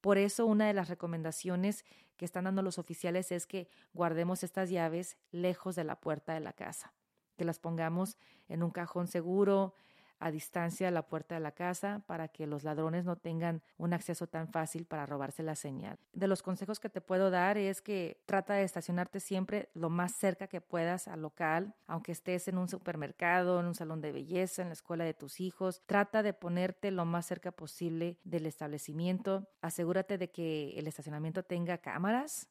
Por 0.00 0.18
eso 0.18 0.46
una 0.46 0.66
de 0.66 0.74
las 0.74 0.88
recomendaciones 0.88 1.84
que 2.16 2.24
están 2.24 2.44
dando 2.44 2.62
los 2.62 2.78
oficiales 2.78 3.32
es 3.32 3.46
que 3.46 3.68
guardemos 3.92 4.42
estas 4.42 4.70
llaves 4.70 5.16
lejos 5.30 5.76
de 5.76 5.84
la 5.84 6.00
puerta 6.00 6.32
de 6.34 6.40
la 6.40 6.52
casa, 6.52 6.94
que 7.36 7.44
las 7.44 7.58
pongamos 7.58 8.16
en 8.48 8.62
un 8.62 8.70
cajón 8.70 9.08
seguro, 9.08 9.74
a 10.18 10.30
distancia 10.30 10.90
la 10.90 11.06
puerta 11.06 11.34
de 11.34 11.40
la 11.40 11.52
casa 11.52 12.02
para 12.06 12.28
que 12.28 12.46
los 12.46 12.64
ladrones 12.64 13.04
no 13.04 13.16
tengan 13.16 13.62
un 13.76 13.92
acceso 13.92 14.26
tan 14.26 14.48
fácil 14.48 14.86
para 14.86 15.06
robarse 15.06 15.42
la 15.42 15.54
señal. 15.54 15.98
De 16.12 16.26
los 16.26 16.42
consejos 16.42 16.80
que 16.80 16.88
te 16.88 17.00
puedo 17.00 17.30
dar 17.30 17.58
es 17.58 17.82
que 17.82 18.22
trata 18.26 18.54
de 18.54 18.64
estacionarte 18.64 19.20
siempre 19.20 19.70
lo 19.74 19.90
más 19.90 20.12
cerca 20.12 20.46
que 20.46 20.60
puedas 20.60 21.08
al 21.08 21.22
local, 21.22 21.74
aunque 21.86 22.12
estés 22.12 22.48
en 22.48 22.58
un 22.58 22.68
supermercado, 22.68 23.60
en 23.60 23.66
un 23.66 23.74
salón 23.74 24.00
de 24.00 24.12
belleza, 24.12 24.62
en 24.62 24.68
la 24.68 24.74
escuela 24.74 25.04
de 25.04 25.14
tus 25.14 25.40
hijos, 25.40 25.82
trata 25.86 26.22
de 26.22 26.32
ponerte 26.32 26.90
lo 26.90 27.04
más 27.04 27.26
cerca 27.26 27.52
posible 27.52 28.18
del 28.24 28.46
establecimiento. 28.46 29.48
Asegúrate 29.60 30.18
de 30.18 30.30
que 30.30 30.78
el 30.78 30.86
estacionamiento 30.86 31.42
tenga 31.42 31.78
cámaras 31.78 32.48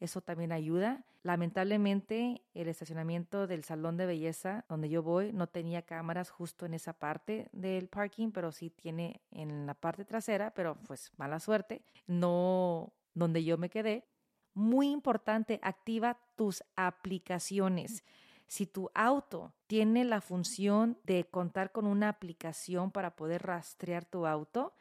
eso 0.00 0.20
también 0.20 0.52
ayuda. 0.52 1.04
Lamentablemente, 1.22 2.42
el 2.52 2.68
estacionamiento 2.68 3.46
del 3.46 3.64
salón 3.64 3.96
de 3.96 4.06
belleza 4.06 4.64
donde 4.68 4.88
yo 4.90 5.02
voy 5.02 5.32
no 5.32 5.46
tenía 5.46 5.82
cámaras 5.82 6.30
justo 6.30 6.66
en 6.66 6.74
esa 6.74 6.92
parte 6.92 7.48
del 7.52 7.88
parking, 7.88 8.30
pero 8.30 8.52
sí 8.52 8.70
tiene 8.70 9.22
en 9.30 9.66
la 9.66 9.74
parte 9.74 10.04
trasera, 10.04 10.52
pero 10.52 10.76
pues 10.86 11.12
mala 11.16 11.40
suerte, 11.40 11.82
no 12.06 12.92
donde 13.14 13.42
yo 13.44 13.56
me 13.56 13.70
quedé. 13.70 14.06
Muy 14.52 14.90
importante, 14.90 15.58
activa 15.62 16.18
tus 16.36 16.62
aplicaciones. 16.76 18.04
Si 18.46 18.66
tu 18.66 18.90
auto 18.94 19.54
tiene 19.66 20.04
la 20.04 20.20
función 20.20 20.98
de 21.04 21.24
contar 21.24 21.72
con 21.72 21.86
una 21.86 22.08
aplicación 22.08 22.90
para 22.90 23.16
poder 23.16 23.42
rastrear 23.42 24.04
tu 24.04 24.26
auto, 24.26 24.74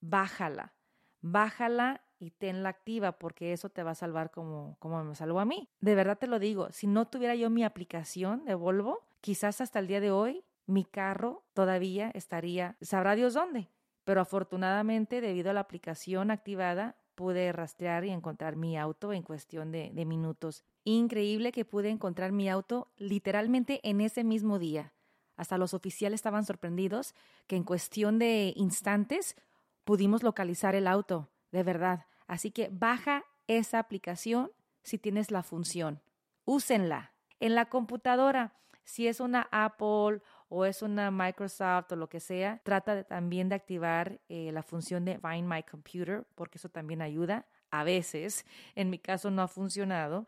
bájala. 0.00 0.74
Bájala 1.20 2.02
y 2.24 2.30
tenla 2.30 2.70
activa 2.70 3.12
porque 3.12 3.52
eso 3.52 3.68
te 3.68 3.82
va 3.82 3.90
a 3.90 3.94
salvar 3.94 4.30
como, 4.30 4.76
como 4.78 5.04
me 5.04 5.14
salvó 5.14 5.40
a 5.40 5.44
mí. 5.44 5.68
De 5.80 5.94
verdad 5.94 6.18
te 6.18 6.26
lo 6.26 6.38
digo, 6.38 6.68
si 6.72 6.86
no 6.86 7.06
tuviera 7.06 7.34
yo 7.34 7.50
mi 7.50 7.64
aplicación 7.64 8.46
de 8.46 8.54
Volvo, 8.54 9.06
quizás 9.20 9.60
hasta 9.60 9.78
el 9.78 9.86
día 9.86 10.00
de 10.00 10.10
hoy 10.10 10.42
mi 10.66 10.84
carro 10.84 11.44
todavía 11.52 12.10
estaría, 12.14 12.76
sabrá 12.80 13.14
Dios 13.14 13.34
dónde. 13.34 13.68
Pero 14.04 14.22
afortunadamente, 14.22 15.20
debido 15.20 15.50
a 15.50 15.54
la 15.54 15.60
aplicación 15.60 16.30
activada, 16.30 16.96
pude 17.14 17.52
rastrear 17.52 18.04
y 18.04 18.10
encontrar 18.10 18.56
mi 18.56 18.78
auto 18.78 19.12
en 19.12 19.22
cuestión 19.22 19.70
de, 19.70 19.90
de 19.92 20.04
minutos. 20.04 20.64
Increíble 20.84 21.52
que 21.52 21.64
pude 21.64 21.90
encontrar 21.90 22.32
mi 22.32 22.48
auto 22.48 22.90
literalmente 22.96 23.80
en 23.82 24.00
ese 24.00 24.24
mismo 24.24 24.58
día. 24.58 24.94
Hasta 25.36 25.58
los 25.58 25.74
oficiales 25.74 26.18
estaban 26.18 26.44
sorprendidos 26.44 27.14
que 27.46 27.56
en 27.56 27.64
cuestión 27.64 28.18
de 28.18 28.52
instantes 28.56 29.36
pudimos 29.84 30.22
localizar 30.22 30.74
el 30.74 30.86
auto 30.86 31.30
de 31.54 31.62
verdad. 31.62 32.06
Así 32.26 32.50
que 32.50 32.68
baja 32.72 33.24
esa 33.46 33.78
aplicación 33.78 34.50
si 34.82 34.98
tienes 34.98 35.30
la 35.30 35.42
función. 35.42 36.00
Úsenla. 36.44 37.12
En 37.40 37.54
la 37.54 37.66
computadora, 37.66 38.54
si 38.84 39.08
es 39.08 39.20
una 39.20 39.48
Apple 39.50 40.20
o 40.48 40.64
es 40.64 40.82
una 40.82 41.10
Microsoft 41.10 41.92
o 41.92 41.96
lo 41.96 42.08
que 42.08 42.20
sea, 42.20 42.60
trata 42.64 43.04
también 43.04 43.48
de 43.48 43.56
activar 43.56 44.20
eh, 44.28 44.52
la 44.52 44.62
función 44.62 45.04
de 45.04 45.18
Find 45.18 45.48
My 45.48 45.62
Computer, 45.62 46.26
porque 46.34 46.58
eso 46.58 46.68
también 46.68 47.02
ayuda. 47.02 47.46
A 47.70 47.82
veces, 47.82 48.46
en 48.76 48.88
mi 48.90 48.98
caso 48.98 49.30
no 49.30 49.42
ha 49.42 49.48
funcionado, 49.48 50.26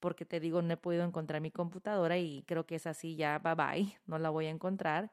porque 0.00 0.24
te 0.24 0.40
digo, 0.40 0.62
no 0.62 0.72
he 0.72 0.76
podido 0.76 1.04
encontrar 1.04 1.40
mi 1.40 1.50
computadora 1.50 2.18
y 2.18 2.42
creo 2.42 2.66
que 2.66 2.76
es 2.76 2.86
así 2.86 3.14
ya, 3.14 3.38
bye 3.38 3.54
bye, 3.54 3.98
no 4.06 4.18
la 4.18 4.30
voy 4.30 4.46
a 4.46 4.50
encontrar. 4.50 5.12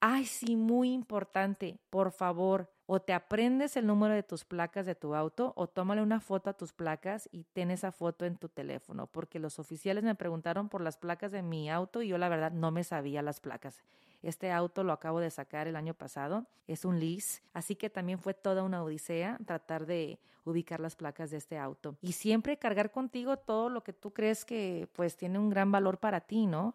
Ay, 0.00 0.24
sí, 0.24 0.56
muy 0.56 0.92
importante, 0.92 1.78
por 1.90 2.10
favor, 2.10 2.72
o 2.92 3.00
te 3.00 3.12
aprendes 3.12 3.76
el 3.76 3.86
número 3.86 4.14
de 4.14 4.24
tus 4.24 4.44
placas 4.44 4.84
de 4.84 4.96
tu 4.96 5.14
auto 5.14 5.52
o 5.54 5.68
tómale 5.68 6.02
una 6.02 6.18
foto 6.18 6.50
a 6.50 6.54
tus 6.54 6.72
placas 6.72 7.28
y 7.30 7.44
ten 7.44 7.70
esa 7.70 7.92
foto 7.92 8.24
en 8.24 8.34
tu 8.34 8.48
teléfono, 8.48 9.06
porque 9.06 9.38
los 9.38 9.60
oficiales 9.60 10.02
me 10.02 10.16
preguntaron 10.16 10.68
por 10.68 10.80
las 10.80 10.96
placas 10.96 11.30
de 11.30 11.40
mi 11.40 11.70
auto 11.70 12.02
y 12.02 12.08
yo 12.08 12.18
la 12.18 12.28
verdad 12.28 12.50
no 12.50 12.72
me 12.72 12.82
sabía 12.82 13.22
las 13.22 13.38
placas. 13.38 13.84
Este 14.24 14.50
auto 14.50 14.82
lo 14.82 14.92
acabo 14.92 15.20
de 15.20 15.30
sacar 15.30 15.68
el 15.68 15.76
año 15.76 15.94
pasado, 15.94 16.46
es 16.66 16.84
un 16.84 16.98
lease, 16.98 17.42
así 17.52 17.76
que 17.76 17.90
también 17.90 18.18
fue 18.18 18.34
toda 18.34 18.64
una 18.64 18.82
odisea 18.82 19.38
tratar 19.46 19.86
de 19.86 20.18
ubicar 20.44 20.80
las 20.80 20.96
placas 20.96 21.30
de 21.30 21.36
este 21.36 21.58
auto. 21.58 21.94
Y 22.02 22.10
siempre 22.10 22.58
cargar 22.58 22.90
contigo 22.90 23.36
todo 23.36 23.68
lo 23.68 23.84
que 23.84 23.92
tú 23.92 24.12
crees 24.12 24.44
que 24.44 24.88
pues 24.94 25.16
tiene 25.16 25.38
un 25.38 25.48
gran 25.48 25.70
valor 25.70 25.98
para 25.98 26.22
ti, 26.22 26.48
¿no? 26.48 26.74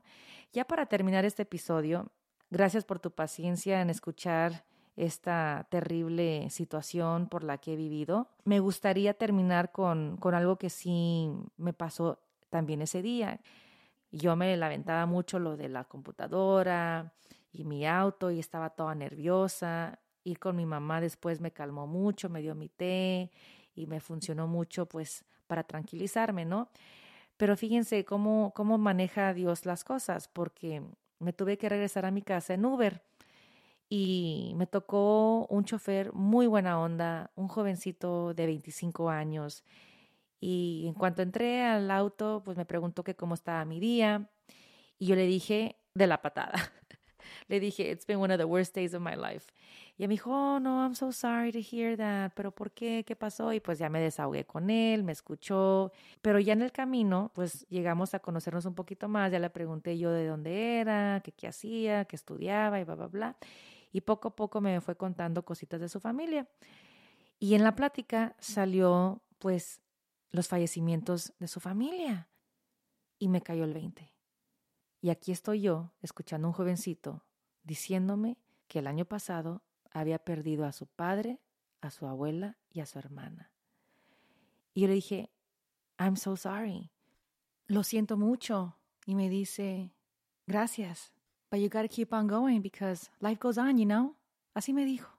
Ya 0.54 0.64
para 0.64 0.86
terminar 0.86 1.26
este 1.26 1.42
episodio, 1.42 2.08
gracias 2.50 2.86
por 2.86 3.00
tu 3.00 3.12
paciencia 3.12 3.82
en 3.82 3.90
escuchar 3.90 4.64
esta 4.96 5.68
terrible 5.70 6.50
situación 6.50 7.28
por 7.28 7.44
la 7.44 7.58
que 7.58 7.74
he 7.74 7.76
vivido. 7.76 8.28
Me 8.46 8.60
gustaría 8.60 9.14
terminar 9.14 9.72
con, 9.72 10.18
con 10.18 10.34
algo 10.34 10.58
que 10.58 10.70
sí 10.70 11.30
me 11.58 11.74
pasó 11.74 12.20
también 12.50 12.82
ese 12.82 13.02
día. 13.02 13.40
Yo 14.12 14.36
me 14.36 14.56
lamentaba 14.56 15.06
mucho 15.06 15.40
lo 15.40 15.58
de 15.58 15.68
la 15.68 15.84
computadora 15.84 17.14
y 17.52 17.66
mi 17.66 17.86
auto 17.86 18.32
y 18.32 18.40
estaba 18.40 18.70
toda 18.70 18.96
nerviosa. 18.96 20.00
Ir 20.24 20.40
con 20.40 20.56
mi 20.56 20.66
mamá 20.66 21.02
después 21.02 21.42
me 21.42 21.52
calmó 21.52 21.88
mucho, 21.88 22.30
me 22.30 22.42
dio 22.42 22.56
mi 22.56 22.70
té 22.70 23.32
y 23.76 23.88
me 23.88 24.00
funcionó 24.00 24.48
mucho 24.48 24.86
pues 24.86 25.26
para 25.48 25.64
tranquilizarme, 25.64 26.46
¿no? 26.46 26.70
Pero 27.38 27.58
fíjense 27.58 28.06
cómo, 28.06 28.54
cómo 28.56 28.78
maneja 28.78 29.34
Dios 29.34 29.66
las 29.66 29.84
cosas, 29.84 30.30
porque 30.30 30.82
me 31.20 31.34
tuve 31.34 31.58
que 31.58 31.68
regresar 31.68 32.06
a 32.06 32.12
mi 32.12 32.22
casa 32.22 32.54
en 32.54 32.66
Uber 32.66 33.02
y 33.90 34.54
me 34.56 34.68
tocó 34.68 35.46
un 35.48 35.66
chofer 35.66 36.14
muy 36.14 36.48
buena 36.48 36.80
onda, 36.80 37.32
un 37.36 37.48
jovencito 37.48 38.34
de 38.34 38.46
25 38.48 39.10
años. 39.10 39.64
Y 40.40 40.86
en 40.88 40.94
cuanto 40.94 41.22
entré 41.22 41.64
al 41.64 41.90
auto, 41.92 42.42
pues 42.44 42.58
me 42.58 42.66
preguntó 42.66 43.04
que 43.04 43.16
cómo 43.16 43.36
estaba 43.36 43.66
mi 43.66 43.80
día 43.80 44.30
y 44.98 45.08
yo 45.08 45.16
le 45.16 45.26
dije 45.26 45.78
de 45.94 46.08
la 46.08 46.22
patada. 46.22 46.54
le 47.48 47.60
dije, 47.60 47.92
it's 47.92 48.06
been 48.06 48.20
one 48.20 48.34
of 48.34 48.40
the 48.40 48.46
worst 48.46 48.76
days 48.76 48.94
of 48.94 49.02
my 49.02 49.16
life. 49.16 49.48
Y 49.98 50.04
él 50.04 50.10
me 50.10 50.16
dijo, 50.16 50.32
oh, 50.32 50.60
no, 50.60 50.84
I'm 50.84 50.94
so 50.94 51.12
sorry 51.12 51.52
to 51.54 51.60
hear 51.60 51.96
that, 51.96 52.34
pero 52.36 52.52
¿por 52.52 52.72
qué? 52.72 53.06
¿Qué 53.06 53.16
pasó? 53.16 53.54
Y 53.54 53.62
pues 53.62 53.80
ya 53.80 53.90
me 53.90 54.02
desahogué 54.02 54.46
con 54.46 54.70
él, 54.70 55.04
me 55.04 55.14
escuchó, 55.14 55.94
pero 56.22 56.38
ya 56.40 56.52
en 56.52 56.64
el 56.64 56.74
camino, 56.74 57.32
pues 57.34 57.66
llegamos 57.70 58.14
a 58.14 58.20
conocernos 58.20 58.66
un 58.66 58.76
poquito 58.76 59.08
más, 59.08 59.32
ya 59.32 59.40
le 59.40 59.50
pregunté 59.50 59.98
yo 59.98 60.12
de 60.12 60.28
dónde 60.28 60.80
era, 60.80 61.22
qué, 61.24 61.32
qué 61.32 61.48
hacía, 61.48 62.06
qué 62.06 62.18
estudiaba 62.18 62.80
y 62.82 62.84
bla, 62.84 62.96
bla, 62.96 63.08
bla 63.08 63.38
y 63.96 64.02
poco 64.02 64.28
a 64.28 64.36
poco 64.36 64.60
me 64.60 64.82
fue 64.82 64.98
contando 64.98 65.46
cositas 65.46 65.80
de 65.80 65.88
su 65.88 66.02
familia. 66.02 66.50
Y 67.40 67.56
en 67.56 67.64
la 67.64 67.76
plática 67.76 68.36
salió 68.40 69.22
pues 69.40 69.80
los 70.32 70.50
fallecimientos 70.50 71.32
de 71.40 71.48
su 71.48 71.62
familia 71.62 72.28
y 73.20 73.30
me 73.30 73.42
cayó 73.42 73.64
el 73.64 73.74
20. 73.74 74.14
Y 75.00 75.12
aquí 75.12 75.32
estoy 75.32 75.62
yo 75.62 75.94
escuchando 76.02 76.46
a 76.46 76.50
un 76.50 76.54
jovencito 76.54 77.24
diciéndome 77.64 78.38
que 78.68 78.80
el 78.80 78.88
año 78.88 79.06
pasado 79.06 79.64
había 79.92 80.20
perdido 80.20 80.66
a 80.66 80.74
su 80.74 80.88
padre, 80.88 81.40
a 81.80 81.90
su 81.90 82.06
abuela 82.06 82.58
y 82.70 82.82
a 82.82 82.86
su 82.86 83.00
hermana. 83.00 83.54
Y 84.74 84.82
yo 84.82 84.88
le 84.90 84.96
dije, 84.96 85.32
I'm 85.98 86.18
so 86.18 86.36
sorry. 86.36 86.92
Lo 87.66 87.82
siento 87.84 88.18
mucho. 88.18 88.78
Y 89.06 89.16
me 89.16 89.30
dice, 89.30 89.94
gracias. 90.48 91.15
But 91.50 91.60
you 91.60 91.70
gotta 91.70 91.88
keep 91.88 92.14
on 92.14 92.28
going 92.28 92.62
because 92.62 93.10
life 93.20 93.40
goes 93.40 93.58
on, 93.58 93.78
you 93.78 93.86
know? 93.86 94.16
Así 94.54 94.74
me 94.74 94.86
dijo. 94.86 95.10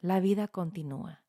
La 0.00 0.20
vida 0.20 0.48
continúa. 0.48 1.24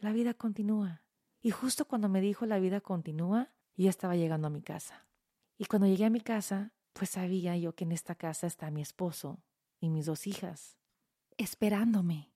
La 0.00 0.12
vida 0.12 0.34
continúa. 0.34 1.02
Y 1.42 1.50
justo 1.50 1.86
cuando 1.86 2.08
me 2.08 2.20
dijo 2.20 2.46
la 2.46 2.58
vida 2.58 2.80
continúa, 2.80 3.52
yo 3.76 3.88
estaba 3.88 4.16
llegando 4.16 4.48
a 4.48 4.50
mi 4.50 4.62
casa. 4.62 5.06
Y 5.56 5.64
cuando 5.64 5.86
llegué 5.86 6.04
a 6.04 6.10
mi 6.10 6.20
casa, 6.20 6.72
pues 6.92 7.10
sabía 7.10 7.56
yo 7.56 7.74
que 7.74 7.84
en 7.84 7.92
esta 7.92 8.14
casa 8.14 8.46
está 8.46 8.70
mi 8.70 8.82
esposo 8.82 9.42
y 9.80 9.88
mis 9.88 10.06
dos 10.06 10.26
hijas, 10.26 10.76
esperándome. 11.36 12.32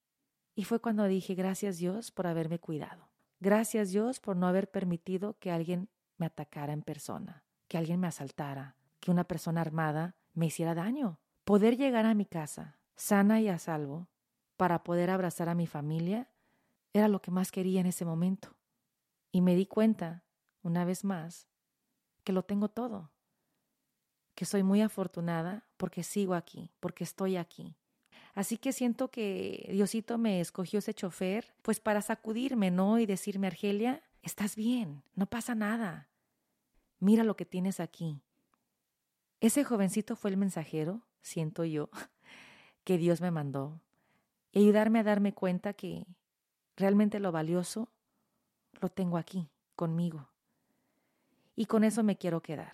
Y 0.54 0.64
fue 0.64 0.80
cuando 0.80 1.04
dije, 1.04 1.34
gracias 1.34 1.78
Dios 1.78 2.10
por 2.10 2.26
haberme 2.26 2.58
cuidado. 2.58 3.10
Gracias 3.40 3.90
Dios 3.90 4.20
por 4.20 4.36
no 4.36 4.46
haber 4.46 4.70
permitido 4.70 5.38
que 5.38 5.50
alguien 5.50 5.90
me 6.16 6.26
atacara 6.26 6.72
en 6.72 6.82
persona, 6.82 7.44
que 7.68 7.76
alguien 7.76 8.00
me 8.00 8.06
asaltara, 8.06 8.76
que 9.00 9.10
una 9.10 9.24
persona 9.24 9.60
armada 9.60 10.16
me 10.34 10.46
hiciera 10.46 10.74
daño. 10.74 11.18
Poder 11.44 11.76
llegar 11.76 12.06
a 12.06 12.14
mi 12.14 12.26
casa 12.26 12.78
sana 12.96 13.40
y 13.40 13.48
a 13.48 13.58
salvo 13.58 14.08
para 14.56 14.84
poder 14.84 15.10
abrazar 15.10 15.48
a 15.48 15.54
mi 15.54 15.66
familia 15.66 16.28
era 16.92 17.08
lo 17.08 17.20
que 17.20 17.30
más 17.30 17.50
quería 17.50 17.80
en 17.80 17.86
ese 17.86 18.04
momento. 18.04 18.56
Y 19.32 19.40
me 19.40 19.56
di 19.56 19.66
cuenta, 19.66 20.24
una 20.62 20.84
vez 20.84 21.04
más, 21.04 21.48
que 22.22 22.32
lo 22.32 22.44
tengo 22.44 22.68
todo, 22.68 23.10
que 24.34 24.44
soy 24.44 24.62
muy 24.62 24.80
afortunada 24.80 25.66
porque 25.76 26.02
sigo 26.02 26.34
aquí, 26.34 26.70
porque 26.80 27.04
estoy 27.04 27.36
aquí. 27.36 27.76
Así 28.34 28.58
que 28.58 28.72
siento 28.72 29.10
que 29.10 29.68
Diosito 29.70 30.18
me 30.18 30.40
escogió 30.40 30.80
ese 30.80 30.94
chofer, 30.94 31.54
pues 31.62 31.80
para 31.80 32.02
sacudirme, 32.02 32.70
¿no? 32.70 32.98
Y 32.98 33.06
decirme, 33.06 33.46
Argelia, 33.46 34.02
estás 34.22 34.56
bien, 34.56 35.02
no 35.14 35.26
pasa 35.26 35.54
nada. 35.54 36.08
Mira 36.98 37.22
lo 37.22 37.36
que 37.36 37.44
tienes 37.44 37.78
aquí. 37.78 38.23
Ese 39.44 39.62
jovencito 39.62 40.16
fue 40.16 40.30
el 40.30 40.38
mensajero, 40.38 41.02
siento 41.20 41.66
yo, 41.66 41.90
que 42.82 42.96
Dios 42.96 43.20
me 43.20 43.30
mandó, 43.30 43.78
y 44.52 44.60
ayudarme 44.60 45.00
a 45.00 45.02
darme 45.02 45.34
cuenta 45.34 45.74
que 45.74 46.06
realmente 46.78 47.20
lo 47.20 47.30
valioso 47.30 47.90
lo 48.80 48.88
tengo 48.88 49.18
aquí, 49.18 49.50
conmigo. 49.76 50.30
Y 51.56 51.66
con 51.66 51.84
eso 51.84 52.02
me 52.02 52.16
quiero 52.16 52.40
quedar, 52.40 52.72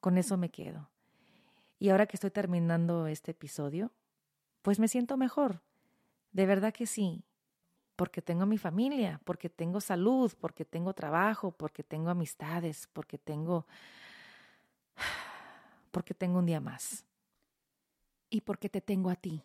con 0.00 0.18
eso 0.18 0.36
me 0.36 0.48
quedo. 0.48 0.90
Y 1.78 1.90
ahora 1.90 2.06
que 2.06 2.16
estoy 2.16 2.32
terminando 2.32 3.06
este 3.06 3.30
episodio, 3.30 3.92
pues 4.62 4.80
me 4.80 4.88
siento 4.88 5.16
mejor. 5.16 5.62
De 6.32 6.44
verdad 6.44 6.74
que 6.74 6.86
sí. 6.86 7.22
Porque 7.94 8.20
tengo 8.20 8.46
mi 8.46 8.58
familia, 8.58 9.20
porque 9.22 9.48
tengo 9.48 9.80
salud, 9.80 10.32
porque 10.40 10.64
tengo 10.64 10.92
trabajo, 10.92 11.52
porque 11.52 11.84
tengo 11.84 12.10
amistades, 12.10 12.88
porque 12.92 13.16
tengo 13.16 13.68
porque 15.90 16.14
tengo 16.14 16.38
un 16.38 16.46
día 16.46 16.60
más. 16.60 17.04
Y 18.28 18.42
porque 18.42 18.68
te 18.68 18.80
tengo 18.80 19.10
a 19.10 19.16
ti. 19.16 19.42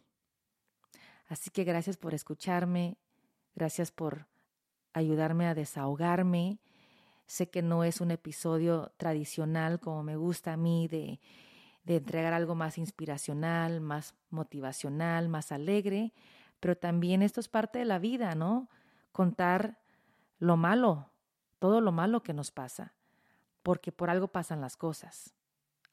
Así 1.27 1.49
que 1.49 1.63
gracias 1.63 1.97
por 1.97 2.13
escucharme, 2.13 2.97
gracias 3.55 3.91
por 3.91 4.27
ayudarme 4.93 5.47
a 5.47 5.55
desahogarme. 5.55 6.60
Sé 7.25 7.49
que 7.49 7.63
no 7.63 7.84
es 7.84 8.01
un 8.01 8.12
episodio 8.12 8.91
tradicional 8.97 9.79
como 9.79 10.03
me 10.03 10.15
gusta 10.15 10.53
a 10.53 10.58
mí 10.58 10.88
de, 10.88 11.19
de 11.84 11.97
entregar 11.97 12.34
algo 12.34 12.55
más 12.55 12.77
inspiracional, 12.77 13.81
más 13.81 14.15
motivacional, 14.29 15.29
más 15.29 15.51
alegre, 15.51 16.13
pero 16.60 16.75
también 16.75 17.21
esto 17.21 17.39
es 17.39 17.47
parte 17.47 17.79
de 17.79 17.86
la 17.86 17.99
vida, 17.99 18.36
¿no? 18.36 18.69
Contar 19.12 19.79
lo 20.39 20.58
malo, 20.58 21.10
todo 21.60 21.81
lo 21.81 21.91
malo 21.91 22.23
que 22.23 22.34
nos 22.34 22.51
pasa, 22.51 22.93
porque 23.63 23.91
por 23.91 24.10
algo 24.10 24.27
pasan 24.27 24.62
las 24.62 24.77
cosas. 24.77 25.34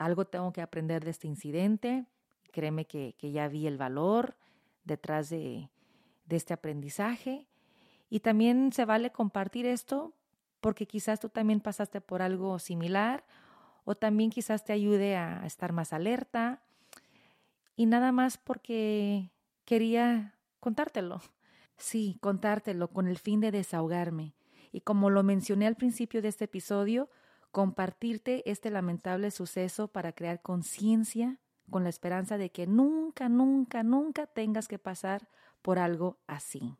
Algo 0.04 0.24
tengo 0.24 0.52
que 0.52 0.62
aprender 0.62 1.04
de 1.04 1.10
este 1.10 1.26
incidente, 1.26 2.06
créeme 2.52 2.86
que, 2.86 3.14
que 3.18 3.32
ya 3.32 3.48
vi 3.48 3.66
el 3.66 3.78
valor, 3.78 4.36
detrás 4.84 5.30
de, 5.30 5.68
este 6.28 6.54
aprendizaje. 6.54 7.46
Y 8.08 8.20
también 8.20 8.72
se 8.72 8.86
vale 8.86 9.12
compartir 9.12 9.66
esto 9.66 10.14
porque 10.60 10.86
quizás 10.86 11.20
tú 11.20 11.28
también 11.28 11.60
pasaste 11.60 12.00
por 12.00 12.22
algo 12.22 12.58
similar 12.58 13.24
o 13.84 13.94
también 13.94 14.30
quizás 14.30 14.64
te 14.64 14.72
ayude 14.72 15.16
a 15.16 15.44
estar 15.44 15.72
más 15.72 15.92
alerta. 15.92 16.62
Y 17.76 17.84
nada 17.84 18.12
más 18.12 18.38
porque 18.38 19.30
quería 19.66 20.34
contártelo. 20.58 21.20
Sí, 21.76 22.16
contártelo 22.20 22.88
con 22.88 23.08
el 23.08 23.18
fin 23.18 23.40
de 23.40 23.50
desahogarme. 23.50 24.34
Y 24.72 24.80
como 24.80 25.10
lo 25.10 25.22
mencioné 25.22 25.66
al 25.66 25.76
principio 25.76 26.22
de 26.22 26.28
este 26.28 26.46
episodio, 26.46 27.10
compartirte 27.52 28.50
este 28.50 28.70
lamentable 28.70 29.30
suceso 29.30 29.88
para 29.88 30.12
crear 30.12 30.40
conciencia 30.40 31.38
con 31.70 31.84
la 31.84 31.90
esperanza 31.90 32.38
de 32.38 32.50
que 32.50 32.66
nunca, 32.66 33.28
nunca, 33.28 33.82
nunca 33.82 34.26
tengas 34.26 34.66
que 34.66 34.78
pasar 34.78 35.28
por 35.60 35.78
algo 35.78 36.18
así. 36.26 36.76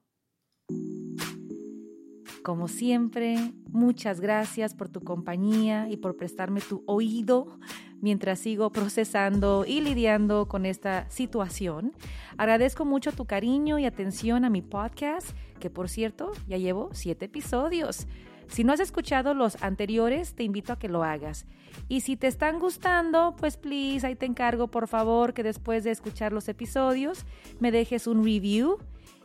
Como 2.43 2.67
siempre, 2.67 3.53
muchas 3.71 4.21
gracias 4.21 4.75
por 4.75 4.89
tu 4.89 5.01
compañía 5.03 5.89
y 5.89 5.97
por 5.97 6.17
prestarme 6.17 6.61
tu 6.61 6.83
oído 6.87 7.61
mientras 8.01 8.41
sigo 8.41 8.73
procesando 8.73 9.65
y 9.65 9.81
lidiando 9.81 10.49
con 10.49 10.67
esta 10.67 11.09
situación. 11.09 11.93
Agradezco 12.37 12.85
mucho 12.85 13.13
tu 13.13 13.27
cariño 13.27 13.79
y 13.79 13.87
atención 13.87 14.45
a 14.45 14.51
mi 14.51 14.61
podcast, 14.61 15.31
que 15.61 15.71
por 15.71 15.89
cierto 15.89 16.33
ya 16.49 16.57
llevo 16.57 16.91
siete 16.93 17.27
episodios. 17.27 18.09
Si 18.53 18.65
no 18.65 18.75
has 18.75 18.81
escuchado 18.81 19.33
los 19.33 19.63
anteriores, 19.63 20.35
te 20.35 20.43
invito 20.43 20.75
a 20.75 20.79
que 20.79 20.91
lo 20.91 21.05
hagas. 21.05 21.47
Y 21.89 22.03
si 22.03 22.19
te 22.19 22.27
están 22.27 22.59
gustando, 22.59 23.35
pues 23.39 23.57
please, 23.57 24.07
ahí 24.07 24.15
te 24.15 24.27
encargo 24.27 24.69
por 24.69 24.89
favor 24.89 25.33
que 25.33 25.43
después 25.43 25.85
de 25.85 25.91
escuchar 25.91 26.35
los 26.35 26.49
episodios 26.51 27.25
me 27.61 27.73
dejes 27.73 28.07
un 28.07 28.23
review 28.23 28.77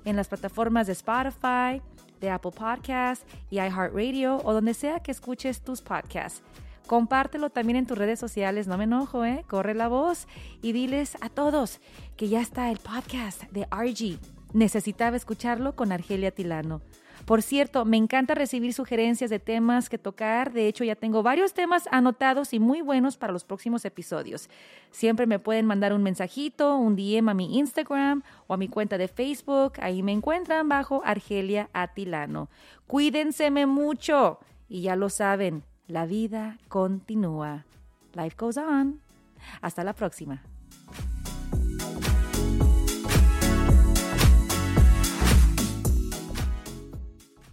en 0.05 0.15
las 0.15 0.29
plataformas 0.29 0.87
de 0.87 0.93
Spotify, 0.93 1.81
de 2.21 2.29
Apple 2.29 2.51
Podcasts 2.51 3.25
y 3.49 3.57
iHeartRadio 3.57 4.37
o 4.45 4.53
donde 4.53 4.73
sea 4.73 5.01
que 5.01 5.11
escuches 5.11 5.59
tus 5.59 5.81
podcasts. 5.81 6.41
Compártelo 6.87 7.49
también 7.49 7.75
en 7.75 7.85
tus 7.85 7.97
redes 7.97 8.21
sociales, 8.21 8.65
no 8.65 8.77
me 8.77 8.85
enojo, 8.85 9.25
¿eh? 9.25 9.43
Corre 9.49 9.73
la 9.73 9.89
voz 9.89 10.25
y 10.61 10.71
diles 10.71 11.17
a 11.19 11.27
todos 11.27 11.81
que 12.15 12.29
ya 12.29 12.39
está 12.39 12.71
el 12.71 12.77
podcast 12.77 13.43
de 13.51 13.67
RG. 13.69 14.19
Necesitaba 14.53 15.17
escucharlo 15.17 15.75
con 15.75 15.91
Argelia 15.91 16.31
Tilano. 16.31 16.81
Por 17.27 17.41
cierto, 17.41 17.83
me 17.83 17.97
encanta 17.97 18.35
recibir 18.35 18.73
sugerencias 18.73 19.29
de 19.29 19.39
temas 19.39 19.89
que 19.89 19.97
tocar. 19.97 20.53
De 20.53 20.69
hecho, 20.69 20.85
ya 20.85 20.95
tengo 20.95 21.23
varios 21.23 21.53
temas 21.53 21.89
anotados 21.91 22.53
y 22.53 22.59
muy 22.59 22.79
buenos 22.79 23.17
para 23.17 23.33
los 23.33 23.43
próximos 23.43 23.83
episodios. 23.83 24.49
Siempre 24.91 25.27
me 25.27 25.37
pueden 25.37 25.65
mandar 25.65 25.91
un 25.91 26.03
mensajito, 26.03 26.77
un 26.77 26.95
DM 26.95 27.27
a 27.27 27.33
mi 27.33 27.59
Instagram 27.59 28.23
o 28.47 28.53
a 28.53 28.57
mi 28.57 28.69
cuenta 28.69 28.97
de 28.97 29.09
Facebook. 29.09 29.73
Ahí 29.81 30.03
me 30.03 30.13
encuentran 30.13 30.69
bajo 30.69 31.01
Argelia 31.03 31.69
Atilano. 31.73 32.47
Cuídense 32.87 33.51
mucho. 33.65 34.39
Y 34.69 34.83
ya 34.83 34.95
lo 34.95 35.09
saben, 35.09 35.63
la 35.87 36.05
vida 36.05 36.57
continúa. 36.69 37.65
Life 38.13 38.37
goes 38.39 38.55
on. 38.55 39.01
Hasta 39.61 39.83
la 39.83 39.91
próxima. 39.91 40.43